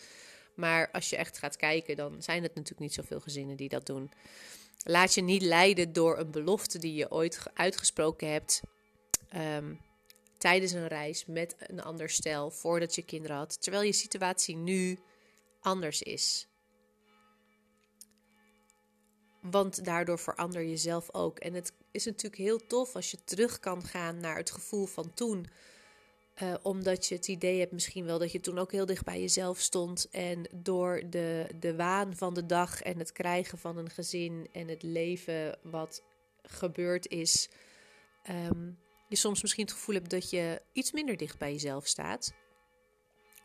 Maar 0.53 0.91
als 0.91 1.09
je 1.09 1.15
echt 1.15 1.37
gaat 1.37 1.55
kijken, 1.55 1.95
dan 1.95 2.21
zijn 2.21 2.43
het 2.43 2.55
natuurlijk 2.55 2.81
niet 2.81 2.93
zoveel 2.93 3.19
gezinnen 3.19 3.55
die 3.55 3.69
dat 3.69 3.85
doen. 3.85 4.11
Laat 4.83 5.13
je 5.13 5.21
niet 5.21 5.41
leiden 5.41 5.93
door 5.93 6.17
een 6.17 6.31
belofte 6.31 6.79
die 6.79 6.93
je 6.93 7.11
ooit 7.11 7.43
uitgesproken 7.53 8.31
hebt. 8.31 8.61
Ehm, 9.29 9.73
tijdens 10.37 10.71
een 10.71 10.87
reis 10.87 11.25
met 11.25 11.55
een 11.57 11.81
ander 11.81 12.09
stel 12.09 12.51
voordat 12.51 12.95
je 12.95 13.01
kinderen 13.01 13.37
had. 13.37 13.61
Terwijl 13.61 13.83
je 13.83 13.93
situatie 13.93 14.55
nu 14.55 14.99
anders 15.59 16.01
is. 16.01 16.47
Want 19.51 19.85
daardoor 19.85 20.19
verander 20.19 20.61
je 20.61 20.77
zelf 20.77 21.13
ook. 21.13 21.39
En 21.39 21.53
het 21.53 21.73
is 21.91 22.05
natuurlijk 22.05 22.41
heel 22.41 22.67
tof 22.67 22.95
als 22.95 23.11
je 23.11 23.23
terug 23.23 23.59
kan 23.59 23.83
gaan 23.83 24.19
naar 24.19 24.37
het 24.37 24.51
gevoel 24.51 24.85
van 24.85 25.13
toen. 25.13 25.47
Uh, 26.43 26.53
omdat 26.61 27.07
je 27.07 27.15
het 27.15 27.27
idee 27.27 27.59
hebt 27.59 27.71
misschien 27.71 28.05
wel 28.05 28.19
dat 28.19 28.31
je 28.31 28.39
toen 28.39 28.57
ook 28.57 28.71
heel 28.71 28.85
dicht 28.85 29.05
bij 29.05 29.21
jezelf 29.21 29.59
stond. 29.59 30.09
En 30.09 30.49
door 30.53 31.03
de, 31.09 31.47
de 31.59 31.75
waan 31.75 32.15
van 32.15 32.33
de 32.33 32.45
dag 32.45 32.81
en 32.81 32.99
het 32.99 33.11
krijgen 33.11 33.57
van 33.57 33.77
een 33.77 33.89
gezin 33.89 34.49
en 34.51 34.67
het 34.67 34.83
leven 34.83 35.59
wat 35.63 36.03
gebeurd 36.41 37.07
is. 37.07 37.49
Um, 38.29 38.77
je 39.07 39.15
soms 39.15 39.41
misschien 39.41 39.63
het 39.63 39.73
gevoel 39.73 39.95
hebt 39.95 40.09
dat 40.09 40.29
je 40.29 40.61
iets 40.71 40.91
minder 40.91 41.17
dicht 41.17 41.37
bij 41.37 41.51
jezelf 41.51 41.87
staat. 41.87 42.33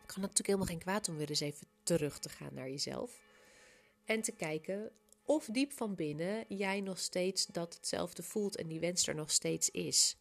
Kan 0.06 0.20
natuurlijk 0.20 0.46
helemaal 0.46 0.66
geen 0.66 0.78
kwaad 0.78 1.08
om 1.08 1.16
weer 1.16 1.28
eens 1.28 1.40
even 1.40 1.66
terug 1.82 2.18
te 2.18 2.28
gaan 2.28 2.54
naar 2.54 2.68
jezelf. 2.68 3.18
En 4.04 4.22
te 4.22 4.32
kijken 4.32 4.92
of 5.30 5.48
diep 5.50 5.72
van 5.72 5.94
binnen 5.94 6.44
jij 6.48 6.80
nog 6.80 6.98
steeds 6.98 7.46
dat 7.46 7.74
hetzelfde 7.74 8.22
voelt 8.22 8.56
en 8.56 8.68
die 8.68 8.80
wens 8.80 9.06
er 9.06 9.14
nog 9.14 9.30
steeds 9.30 9.70
is. 9.70 10.16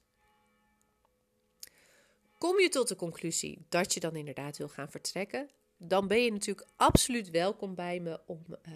Kom 2.38 2.60
je 2.60 2.70
tot 2.70 2.88
de 2.88 2.96
conclusie 2.96 3.66
dat 3.70 3.94
je 3.94 4.00
dan 4.00 4.16
inderdaad 4.16 4.58
wil 4.58 4.70
gaan 4.70 4.92
vertrekken, 4.92 5.50
dan 5.78 6.08
ben 6.08 6.24
je 6.24 6.32
natuurlijk 6.32 6.68
absoluut 6.76 7.30
welkom 7.30 7.76
bij 7.76 8.00
me 8.00 8.20
om 8.26 8.46
uh, 8.50 8.74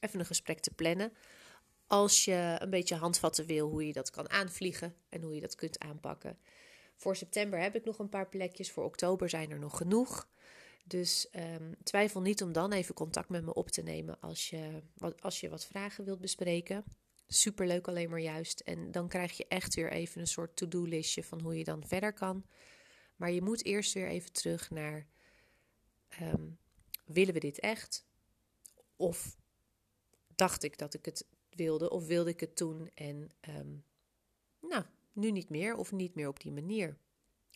even 0.00 0.20
een 0.20 0.26
gesprek 0.26 0.60
te 0.60 0.74
plannen. 0.74 1.12
Als 1.86 2.24
je 2.24 2.56
een 2.58 2.70
beetje 2.70 2.94
handvatten 2.94 3.46
wil 3.46 3.68
hoe 3.68 3.86
je 3.86 3.92
dat 3.92 4.10
kan 4.10 4.30
aanvliegen 4.30 4.94
en 5.08 5.22
hoe 5.22 5.34
je 5.34 5.40
dat 5.40 5.54
kunt 5.54 5.78
aanpakken. 5.78 6.38
Voor 6.96 7.16
september 7.16 7.60
heb 7.60 7.74
ik 7.74 7.84
nog 7.84 7.98
een 7.98 8.08
paar 8.08 8.28
plekjes, 8.28 8.70
voor 8.70 8.84
oktober 8.84 9.28
zijn 9.28 9.50
er 9.50 9.58
nog 9.58 9.76
genoeg. 9.76 10.28
Dus 10.88 11.28
um, 11.32 11.74
twijfel 11.82 12.20
niet 12.20 12.42
om 12.42 12.52
dan 12.52 12.72
even 12.72 12.94
contact 12.94 13.28
met 13.28 13.44
me 13.44 13.54
op 13.54 13.70
te 13.70 13.82
nemen 13.82 14.20
als 14.20 14.50
je 14.50 14.82
wat, 14.94 15.22
als 15.22 15.40
je 15.40 15.48
wat 15.48 15.66
vragen 15.66 16.04
wilt 16.04 16.20
bespreken. 16.20 16.84
Superleuk 17.26 17.88
alleen 17.88 18.10
maar 18.10 18.20
juist. 18.20 18.60
En 18.60 18.90
dan 18.90 19.08
krijg 19.08 19.36
je 19.36 19.46
echt 19.48 19.74
weer 19.74 19.92
even 19.92 20.20
een 20.20 20.26
soort 20.26 20.56
to-do-listje 20.56 21.24
van 21.24 21.40
hoe 21.40 21.58
je 21.58 21.64
dan 21.64 21.86
verder 21.86 22.12
kan. 22.12 22.46
Maar 23.16 23.30
je 23.30 23.42
moet 23.42 23.64
eerst 23.64 23.92
weer 23.92 24.08
even 24.08 24.32
terug 24.32 24.70
naar: 24.70 25.06
um, 26.20 26.58
willen 27.04 27.34
we 27.34 27.40
dit 27.40 27.60
echt? 27.60 28.06
Of 28.96 29.36
dacht 30.34 30.62
ik 30.62 30.78
dat 30.78 30.94
ik 30.94 31.04
het 31.04 31.26
wilde, 31.50 31.90
of 31.90 32.06
wilde 32.06 32.30
ik 32.30 32.40
het 32.40 32.56
toen 32.56 32.90
en 32.94 33.30
um, 33.48 33.84
nou, 34.60 34.84
nu 35.12 35.30
niet 35.30 35.48
meer 35.48 35.76
of 35.76 35.92
niet 35.92 36.14
meer 36.14 36.28
op 36.28 36.40
die 36.40 36.52
manier. 36.52 36.98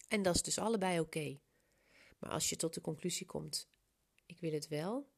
En 0.08 0.22
dat 0.22 0.34
is 0.34 0.42
dus 0.42 0.58
allebei 0.58 1.00
oké. 1.00 1.38
Maar 2.20 2.30
als 2.30 2.48
je 2.48 2.56
tot 2.56 2.74
de 2.74 2.80
conclusie 2.80 3.26
komt: 3.26 3.70
ik 4.26 4.40
wil 4.40 4.52
het 4.52 4.68
wel, 4.68 5.10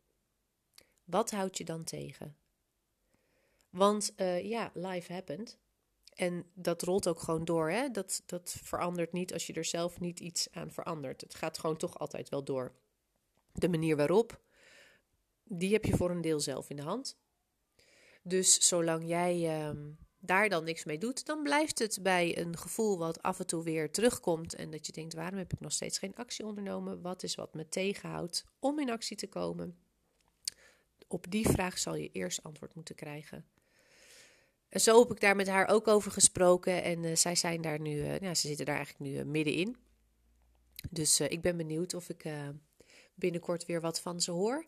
wat 1.04 1.30
houdt 1.30 1.58
je 1.58 1.64
dan 1.64 1.84
tegen? 1.84 2.36
Want 3.68 4.12
uh, 4.16 4.44
ja, 4.44 4.70
life 4.74 5.12
happened. 5.12 5.60
En 6.14 6.50
dat 6.54 6.82
rolt 6.82 7.08
ook 7.08 7.20
gewoon 7.20 7.44
door. 7.44 7.70
Hè? 7.70 7.90
Dat, 7.90 8.22
dat 8.26 8.56
verandert 8.62 9.12
niet 9.12 9.32
als 9.32 9.46
je 9.46 9.52
er 9.52 9.64
zelf 9.64 10.00
niet 10.00 10.20
iets 10.20 10.50
aan 10.50 10.70
verandert. 10.70 11.20
Het 11.20 11.34
gaat 11.34 11.58
gewoon 11.58 11.76
toch 11.76 11.98
altijd 11.98 12.28
wel 12.28 12.44
door. 12.44 12.76
De 13.52 13.68
manier 13.68 13.96
waarop, 13.96 14.40
die 15.44 15.72
heb 15.72 15.84
je 15.84 15.96
voor 15.96 16.10
een 16.10 16.20
deel 16.20 16.40
zelf 16.40 16.70
in 16.70 16.76
de 16.76 16.82
hand. 16.82 17.20
Dus 18.22 18.68
zolang 18.68 19.08
jij 19.08 19.68
uh, 19.70 19.90
daar 20.24 20.48
dan 20.48 20.64
niks 20.64 20.84
mee 20.84 20.98
doet, 20.98 21.26
dan 21.26 21.42
blijft 21.42 21.78
het 21.78 21.98
bij 22.02 22.38
een 22.38 22.56
gevoel 22.56 22.98
wat 22.98 23.22
af 23.22 23.38
en 23.38 23.46
toe 23.46 23.62
weer 23.62 23.90
terugkomt. 23.90 24.54
En 24.54 24.70
dat 24.70 24.86
je 24.86 24.92
denkt: 24.92 25.14
waarom 25.14 25.38
heb 25.38 25.52
ik 25.52 25.60
nog 25.60 25.72
steeds 25.72 25.98
geen 25.98 26.14
actie 26.14 26.46
ondernomen? 26.46 27.00
Wat 27.00 27.22
is 27.22 27.34
wat 27.34 27.54
me 27.54 27.68
tegenhoudt 27.68 28.44
om 28.58 28.78
in 28.78 28.90
actie 28.90 29.16
te 29.16 29.26
komen? 29.26 29.76
Op 31.08 31.30
die 31.30 31.48
vraag 31.48 31.78
zal 31.78 31.94
je 31.94 32.10
eerst 32.12 32.42
antwoord 32.42 32.74
moeten 32.74 32.94
krijgen. 32.94 33.46
En 34.68 34.80
zo 34.80 35.00
heb 35.00 35.10
ik 35.10 35.20
daar 35.20 35.36
met 35.36 35.48
haar 35.48 35.68
ook 35.68 35.88
over 35.88 36.10
gesproken. 36.10 36.82
En 36.82 37.02
uh, 37.02 37.16
zij 37.16 37.34
zijn 37.34 37.60
daar 37.60 37.80
nu, 37.80 37.96
uh, 37.96 38.18
ja, 38.18 38.34
ze 38.34 38.46
zitten 38.46 38.66
daar 38.66 38.76
eigenlijk 38.76 39.10
nu 39.10 39.18
uh, 39.18 39.24
middenin. 39.24 39.76
Dus 40.90 41.20
ik 41.20 41.40
ben 41.40 41.56
benieuwd 41.56 41.94
of 41.94 42.08
ik 42.08 42.24
binnenkort 43.14 43.66
weer 43.66 43.80
wat 43.80 44.00
van 44.00 44.20
ze 44.20 44.30
hoor. 44.30 44.66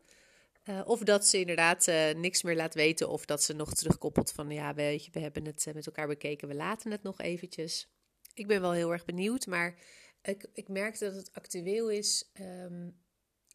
Of 0.85 1.01
dat 1.01 1.27
ze 1.27 1.39
inderdaad 1.39 1.87
niks 2.17 2.43
meer 2.43 2.57
laat 2.57 2.75
weten. 2.75 3.09
Of 3.09 3.25
dat 3.25 3.43
ze 3.43 3.53
nog 3.53 3.75
terugkoppelt 3.75 4.33
van 4.33 4.51
ja, 4.51 4.75
weet 4.75 5.05
je, 5.05 5.11
we 5.11 5.21
hebben 5.21 5.45
het 5.45 5.67
met 5.75 5.87
elkaar 5.87 6.07
bekeken. 6.07 6.49
We 6.49 6.55
laten 6.55 6.91
het 6.91 7.03
nog 7.03 7.21
eventjes. 7.21 7.89
Ik 8.35 8.47
ben 8.47 8.61
wel 8.61 8.73
heel 8.73 8.93
erg 8.93 9.05
benieuwd. 9.05 9.47
Maar 9.47 9.79
ik, 10.23 10.47
ik 10.53 10.69
merkte 10.69 11.05
dat 11.05 11.15
het 11.15 11.33
actueel 11.33 11.91
is. 11.91 12.31
Um, 12.41 13.03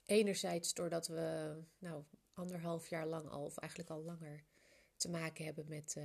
enerzijds 0.05 0.73
doordat 0.73 1.07
we 1.07 1.55
nou, 1.79 2.03
anderhalf 2.33 2.89
jaar 2.89 3.07
lang 3.07 3.29
al, 3.29 3.45
of 3.45 3.57
eigenlijk 3.57 3.89
al 3.89 4.03
langer 4.03 4.43
te 4.97 5.09
maken 5.09 5.45
hebben 5.45 5.65
met 5.67 5.95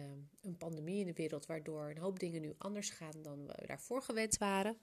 een 0.43 0.57
pandemie 0.57 1.01
in 1.01 1.07
de 1.07 1.13
wereld, 1.13 1.47
waardoor 1.47 1.91
een 1.91 1.99
hoop 1.99 2.19
dingen 2.19 2.41
nu 2.41 2.55
anders 2.59 2.91
gaan 2.91 3.23
dan 3.23 3.47
we 3.47 3.67
daarvoor 3.67 4.03
gewend 4.03 4.39
waren. 4.39 4.79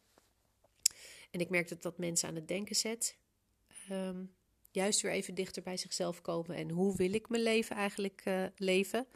En 1.32 1.40
ik 1.40 1.50
merk 1.50 1.70
dat 1.70 1.82
dat 1.82 1.98
mensen 1.98 2.28
aan 2.28 2.36
het 2.36 2.48
denken 2.48 2.76
zet. 2.76 3.18
Um, 3.92 4.36
juist 4.72 5.02
weer 5.02 5.12
even 5.12 5.36
dichter 5.36 5.62
bij 5.64 5.78
zichzelf 5.78 6.22
komen 6.22 6.56
en 6.56 6.70
hoe 6.70 6.96
wil 6.96 7.14
ik 7.14 7.30
mijn 7.30 7.44
leven 7.44 7.76
eigenlijk 7.76 8.22
uh, 8.26 8.46
leven. 8.56 9.08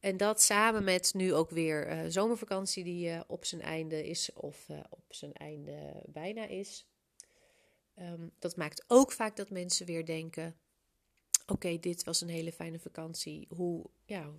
En 0.00 0.16
dat 0.16 0.42
samen 0.42 0.84
met 0.84 1.14
nu 1.14 1.34
ook 1.34 1.50
weer 1.50 1.90
uh, 1.90 2.04
zomervakantie 2.08 2.84
die 2.84 3.08
uh, 3.08 3.20
op 3.26 3.44
zijn 3.44 3.62
einde 3.62 4.08
is 4.08 4.32
of 4.32 4.66
op 4.90 5.04
zijn 5.08 5.32
einde 5.32 6.02
bijna 6.06 6.46
is. 6.46 6.86
Um, 7.96 8.30
dat 8.38 8.56
maakt 8.56 8.84
ook 8.86 9.12
vaak 9.12 9.36
dat 9.36 9.50
mensen 9.50 9.86
weer 9.86 10.06
denken: 10.06 10.56
oké, 11.46 11.78
dit 11.78 12.04
was 12.04 12.20
een 12.20 12.28
hele 12.28 12.52
fijne 12.52 12.78
vakantie. 12.78 13.46
Hoe, 13.48 13.90
ja, 14.04 14.32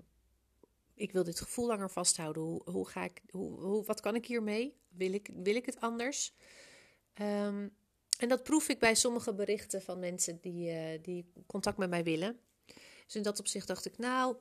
ik 0.93 1.11
wil 1.11 1.23
dit 1.23 1.39
gevoel 1.39 1.67
langer 1.67 1.89
vasthouden. 1.89 2.43
Hoe, 2.43 2.61
hoe 2.71 2.87
ga 2.87 3.03
ik, 3.03 3.21
hoe, 3.29 3.59
hoe, 3.59 3.85
wat 3.85 3.99
kan 3.99 4.15
ik 4.15 4.25
hiermee? 4.25 4.77
Wil 4.89 5.13
ik, 5.13 5.29
wil 5.33 5.55
ik 5.55 5.65
het 5.65 5.79
anders? 5.81 6.33
Um, 7.21 7.75
en 8.19 8.29
dat 8.29 8.43
proef 8.43 8.69
ik 8.69 8.79
bij 8.79 8.95
sommige 8.95 9.33
berichten 9.33 9.81
van 9.81 9.99
mensen 9.99 10.39
die, 10.41 10.71
uh, 10.71 11.03
die 11.03 11.31
contact 11.47 11.77
met 11.77 11.89
mij 11.89 12.03
willen. 12.03 12.39
Dus 13.05 13.15
in 13.15 13.21
dat 13.21 13.39
opzicht 13.39 13.67
dacht 13.67 13.85
ik, 13.85 13.97
nou, 13.97 14.35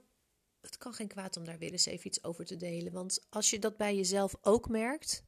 het 0.61 0.77
kan 0.79 0.93
geen 0.93 1.09
kwaad 1.09 1.37
om 1.37 1.45
daar 1.45 1.59
weer 1.59 1.73
eens 1.73 1.87
even 1.87 2.07
iets 2.07 2.25
over 2.25 2.45
te 2.45 2.57
delen. 2.57 2.93
Want 2.93 3.27
als 3.29 3.51
je 3.51 3.59
dat 3.59 3.77
bij 3.77 3.97
jezelf 3.97 4.37
ook 4.41 4.69
merkt, 4.69 5.25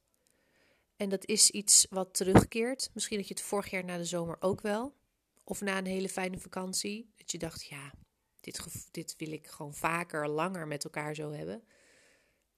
en 0.97 1.09
dat 1.09 1.27
is 1.27 1.51
iets 1.51 1.87
wat 1.91 2.15
terugkeert, 2.15 2.91
misschien 2.95 3.19
dat 3.19 3.29
je 3.29 3.35
het 3.35 3.43
vorig 3.43 3.71
jaar 3.71 3.85
na 3.85 3.97
de 3.97 4.05
zomer 4.05 4.37
ook 4.41 4.61
wel, 4.61 4.97
of 5.45 5.61
na 5.61 5.79
een 5.79 5.87
hele 5.87 6.09
fijne 6.09 6.39
vakantie, 6.39 7.13
dat 7.17 7.31
je 7.31 7.39
dacht, 7.39 7.65
ja, 7.65 7.93
dit, 8.41 8.89
dit 8.91 9.15
wil 9.17 9.33
ik 9.33 9.47
gewoon 9.47 9.75
vaker, 9.75 10.29
langer 10.29 10.67
met 10.67 10.85
elkaar 10.85 11.15
zo 11.15 11.33
hebben. 11.33 11.65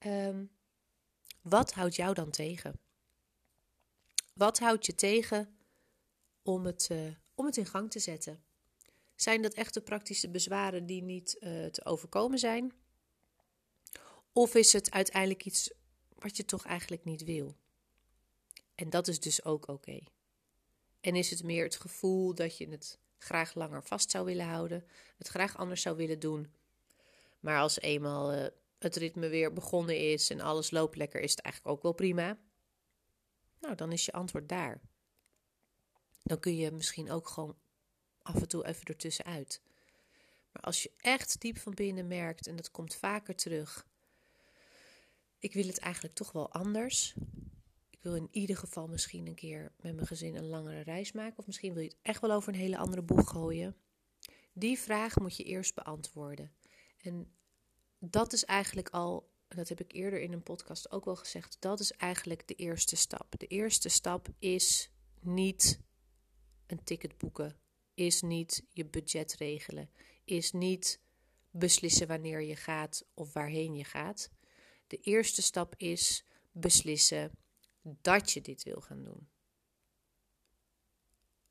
Um, 0.07 0.51
wat 1.43 1.73
houdt 1.73 1.97
jou 1.97 2.15
dan 2.15 2.31
tegen? 2.31 2.81
Wat 4.35 4.59
houdt 4.59 4.87
je 4.87 4.95
tegen 4.95 5.57
om 6.43 6.67
het, 6.67 6.89
uh, 6.93 7.15
om 7.35 7.47
het 7.47 7.57
in 7.57 7.67
gang 7.67 7.91
te 7.91 7.99
zetten? 7.99 8.45
Zijn 9.15 9.43
dat 9.43 9.55
echte 9.55 9.81
praktische 9.81 10.31
bezwaren 10.31 10.87
die 10.87 11.03
niet 11.03 11.37
uh, 11.41 11.67
te 11.67 11.85
overkomen 11.85 12.39
zijn? 12.39 12.73
Of 14.33 14.55
is 14.55 14.73
het 14.73 14.91
uiteindelijk 14.91 15.45
iets 15.45 15.71
wat 16.19 16.37
je 16.37 16.45
toch 16.45 16.65
eigenlijk 16.65 17.05
niet 17.05 17.25
wil? 17.25 17.57
En 18.75 18.91
dat 18.91 19.09
is 19.09 19.21
dus 19.21 19.45
ook 19.45 19.69
oké. 19.69 19.99
En 21.01 21.17
is 21.17 21.31
het 21.31 21.43
meer 21.43 21.65
het 21.65 21.77
gevoel 21.77 22.35
dat 22.35 22.57
je 22.57 22.69
het 22.69 22.99
graag 23.19 23.55
langer 23.55 23.83
vast 23.83 24.11
zou 24.11 24.25
willen 24.25 24.47
houden, 24.47 24.85
het 25.17 25.29
graag 25.29 25.57
anders 25.57 25.83
zou 25.83 25.97
willen 25.97 26.19
doen. 26.19 26.53
Maar 27.41 27.59
als 27.59 27.81
eenmaal 27.81 28.35
uh, 28.35 28.47
het 28.79 28.97
ritme 28.97 29.29
weer 29.29 29.53
begonnen 29.53 30.13
is 30.13 30.31
en 30.31 30.41
alles 30.41 30.71
loopt 30.71 30.97
lekker, 30.97 31.21
is 31.21 31.31
het 31.31 31.41
eigenlijk 31.41 31.77
ook 31.77 31.83
wel 31.83 31.93
prima. 31.93 32.39
Nou, 33.61 33.75
dan 33.75 33.93
is 33.93 34.05
je 34.05 34.13
antwoord 34.13 34.49
daar. 34.49 34.81
Dan 36.23 36.41
kun 36.41 36.57
je 36.57 36.71
misschien 36.71 37.11
ook 37.11 37.29
gewoon 37.29 37.57
af 38.23 38.41
en 38.41 38.49
toe 38.49 38.67
even 38.67 38.87
ertussenuit. 38.87 39.61
Maar 40.53 40.63
als 40.63 40.83
je 40.83 40.91
echt 40.97 41.41
diep 41.41 41.59
van 41.59 41.75
binnen 41.75 42.07
merkt, 42.07 42.47
en 42.47 42.57
dat 42.57 42.71
komt 42.71 42.95
vaker 42.95 43.35
terug, 43.35 43.87
ik 45.39 45.53
wil 45.53 45.67
het 45.67 45.79
eigenlijk 45.79 46.15
toch 46.15 46.33
wel 46.33 46.53
anders 46.53 47.15
wil 48.03 48.15
in 48.15 48.29
ieder 48.31 48.57
geval 48.57 48.89
misschien 48.89 49.27
een 49.27 49.35
keer 49.35 49.73
met 49.81 49.95
mijn 49.95 50.07
gezin 50.07 50.37
een 50.37 50.47
langere 50.47 50.81
reis 50.81 51.13
maken. 51.13 51.39
Of 51.39 51.47
misschien 51.47 51.73
wil 51.73 51.83
je 51.83 51.89
het 51.89 51.99
echt 52.03 52.21
wel 52.21 52.33
over 52.33 52.53
een 52.53 52.59
hele 52.59 52.77
andere 52.77 53.03
boeg 53.03 53.31
gooien. 53.31 53.77
Die 54.53 54.79
vraag 54.79 55.19
moet 55.19 55.37
je 55.37 55.45
eerst 55.45 55.75
beantwoorden. 55.75 56.53
En 56.99 57.33
dat 57.99 58.33
is 58.33 58.45
eigenlijk 58.45 58.89
al, 58.89 59.31
dat 59.49 59.69
heb 59.69 59.81
ik 59.81 59.93
eerder 59.93 60.21
in 60.21 60.33
een 60.33 60.43
podcast 60.43 60.91
ook 60.91 61.05
wel 61.05 61.17
gezegd, 61.17 61.57
dat 61.61 61.81
is 61.81 61.93
eigenlijk 61.93 62.49
de 62.49 62.55
eerste 62.55 62.97
stap. 62.97 63.39
De 63.39 63.47
eerste 63.47 63.89
stap 63.89 64.29
is 64.39 64.91
niet 65.21 65.81
een 66.73 66.85
ticket 66.85 67.19
boeken, 67.19 67.57
is 67.95 68.23
niet 68.23 68.65
je 68.71 68.87
budget 68.87 69.35
regelen, 69.35 69.91
is 70.25 70.53
niet 70.53 71.01
beslissen 71.51 72.07
wanneer 72.07 72.41
je 72.41 72.57
gaat 72.57 73.05
of 73.15 73.33
waarheen 73.33 73.75
je 73.75 73.85
gaat. 73.85 74.31
De 74.87 74.97
eerste 74.97 75.43
stap 75.43 75.75
is 75.77 76.25
beslissen 76.53 77.31
dat 77.83 78.33
je 78.33 78.41
dit 78.41 78.63
wil 78.63 78.81
gaan 78.81 79.05
doen. 79.05 79.29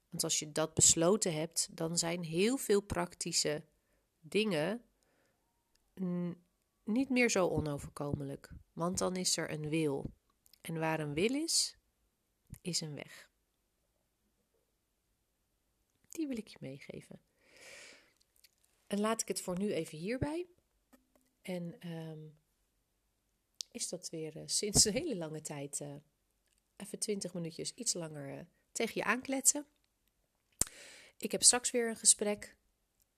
Want 0.09 0.23
als 0.23 0.39
je 0.39 0.51
dat 0.51 0.73
besloten 0.73 1.33
hebt, 1.33 1.67
dan 1.71 1.97
zijn 1.97 2.23
heel 2.23 2.57
veel 2.57 2.81
praktische 2.81 3.63
dingen 4.19 4.81
niet 6.83 7.09
meer 7.09 7.29
zo 7.29 7.47
onoverkomelijk. 7.47 8.49
Want 8.73 8.97
dan 8.97 9.15
is 9.15 9.37
er 9.37 9.51
een 9.51 9.69
wil. 9.69 10.13
En 10.61 10.79
waar 10.79 10.99
een 10.99 11.13
wil 11.13 11.33
is, 11.33 11.77
is 12.61 12.81
een 12.81 12.95
weg. 12.95 13.30
Die 16.11 16.27
wil 16.27 16.37
ik 16.37 16.47
je 16.47 16.57
meegeven. 16.59 17.19
En 18.87 18.99
laat 18.99 19.21
ik 19.21 19.27
het 19.27 19.41
voor 19.41 19.59
nu 19.59 19.73
even 19.73 19.97
hierbij. 19.97 20.47
En 21.41 21.89
um, 21.89 22.39
is 23.71 23.89
dat 23.89 24.09
weer 24.09 24.37
uh, 24.37 24.43
sinds 24.45 24.85
een 24.85 24.93
hele 24.93 25.15
lange 25.15 25.41
tijd 25.41 25.79
uh, 25.79 25.95
even 26.75 26.99
20 26.99 27.33
minuutjes 27.33 27.73
iets 27.73 27.93
langer 27.93 28.33
uh, 28.35 28.39
tegen 28.71 28.93
je 28.95 29.03
aankletsen. 29.03 29.65
Ik 31.17 31.31
heb 31.31 31.43
straks 31.43 31.71
weer 31.71 31.89
een 31.89 31.95
gesprek. 31.95 32.55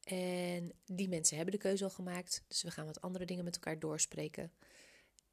En 0.03 0.73
die 0.85 1.09
mensen 1.09 1.35
hebben 1.35 1.55
de 1.55 1.61
keuze 1.61 1.83
al 1.83 1.89
gemaakt. 1.89 2.43
Dus 2.47 2.63
we 2.63 2.71
gaan 2.71 2.85
wat 2.85 3.01
andere 3.01 3.25
dingen 3.25 3.43
met 3.43 3.53
elkaar 3.55 3.79
doorspreken. 3.79 4.51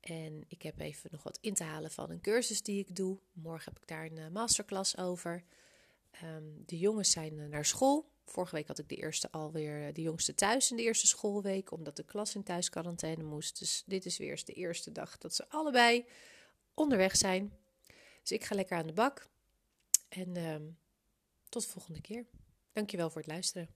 En 0.01 0.45
ik 0.49 0.63
heb 0.63 0.81
even 0.81 1.11
nog 1.13 1.23
wat 1.23 1.39
in 1.41 1.55
te 1.55 1.65
halen 1.65 1.91
van 1.91 2.11
een 2.11 2.21
cursus 2.21 2.63
die 2.63 2.79
ik 2.79 2.97
doe. 2.97 3.19
Morgen 3.33 3.73
heb 3.73 3.83
ik 3.83 3.89
daar 3.89 4.05
een 4.05 4.33
masterclass 4.33 4.97
over. 4.97 5.45
Ehm, 6.11 6.45
de 6.67 6.79
jongens 6.79 7.11
zijn 7.11 7.49
naar 7.49 7.65
school. 7.65 8.13
Vorige 8.25 8.55
week 8.55 8.67
had 8.67 8.79
ik 8.79 8.89
de 8.89 8.97
eerste 8.97 9.31
alweer 9.31 9.93
de 9.93 10.03
jongste 10.03 10.35
thuis 10.35 10.71
in 10.71 10.77
de 10.77 10.83
eerste 10.83 11.07
schoolweek, 11.07 11.73
omdat 11.73 11.97
de 11.97 12.05
klas 12.05 12.35
in 12.35 12.43
thuisquarantaine 12.43 13.23
moest. 13.23 13.59
Dus 13.59 13.83
dit 13.87 14.07
is 14.07 14.19
weer 14.19 14.31
eens 14.31 14.45
de 14.45 14.53
eerste 14.53 14.93
dag 14.93 15.19
dat 15.19 15.35
ze 15.35 15.49
allebei 15.49 16.07
onderweg 16.75 17.17
zijn. 17.17 17.53
Dus 18.21 18.33
ik 18.33 18.45
ga 18.45 18.55
lekker 18.55 18.77
aan 18.77 18.87
de 18.87 18.93
bak. 18.93 19.29
En 20.09 20.37
ehm, 20.37 20.63
tot 21.49 21.63
de 21.63 21.69
volgende 21.69 22.01
keer. 22.01 22.27
Dankjewel 22.73 23.11
voor 23.11 23.21
het 23.21 23.31
luisteren. 23.31 23.69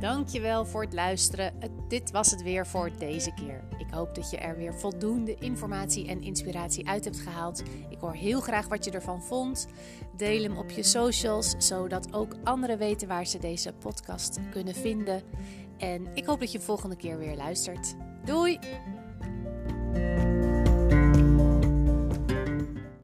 Dankjewel 0.00 0.66
voor 0.66 0.82
het 0.82 0.92
luisteren. 0.92 1.60
Dit 1.88 2.10
was 2.10 2.30
het 2.30 2.42
weer 2.42 2.66
voor 2.66 2.98
deze 2.98 3.34
keer. 3.34 3.73
Ik 3.94 4.00
hoop 4.00 4.14
dat 4.14 4.30
je 4.30 4.36
er 4.36 4.56
weer 4.56 4.74
voldoende 4.74 5.34
informatie 5.34 6.08
en 6.08 6.22
inspiratie 6.22 6.88
uit 6.88 7.04
hebt 7.04 7.20
gehaald. 7.20 7.62
Ik 7.88 7.98
hoor 7.98 8.12
heel 8.12 8.40
graag 8.40 8.68
wat 8.68 8.84
je 8.84 8.90
ervan 8.90 9.22
vond. 9.22 9.66
Deel 10.16 10.42
hem 10.42 10.56
op 10.56 10.70
je 10.70 10.82
socials, 10.82 11.54
zodat 11.58 12.12
ook 12.12 12.36
anderen 12.44 12.78
weten 12.78 13.08
waar 13.08 13.26
ze 13.26 13.38
deze 13.38 13.72
podcast 13.72 14.38
kunnen 14.50 14.74
vinden. 14.74 15.22
En 15.78 16.06
ik 16.14 16.24
hoop 16.24 16.40
dat 16.40 16.52
je 16.52 16.60
volgende 16.60 16.96
keer 16.96 17.18
weer 17.18 17.36
luistert. 17.36 17.94
Doei! 18.24 18.58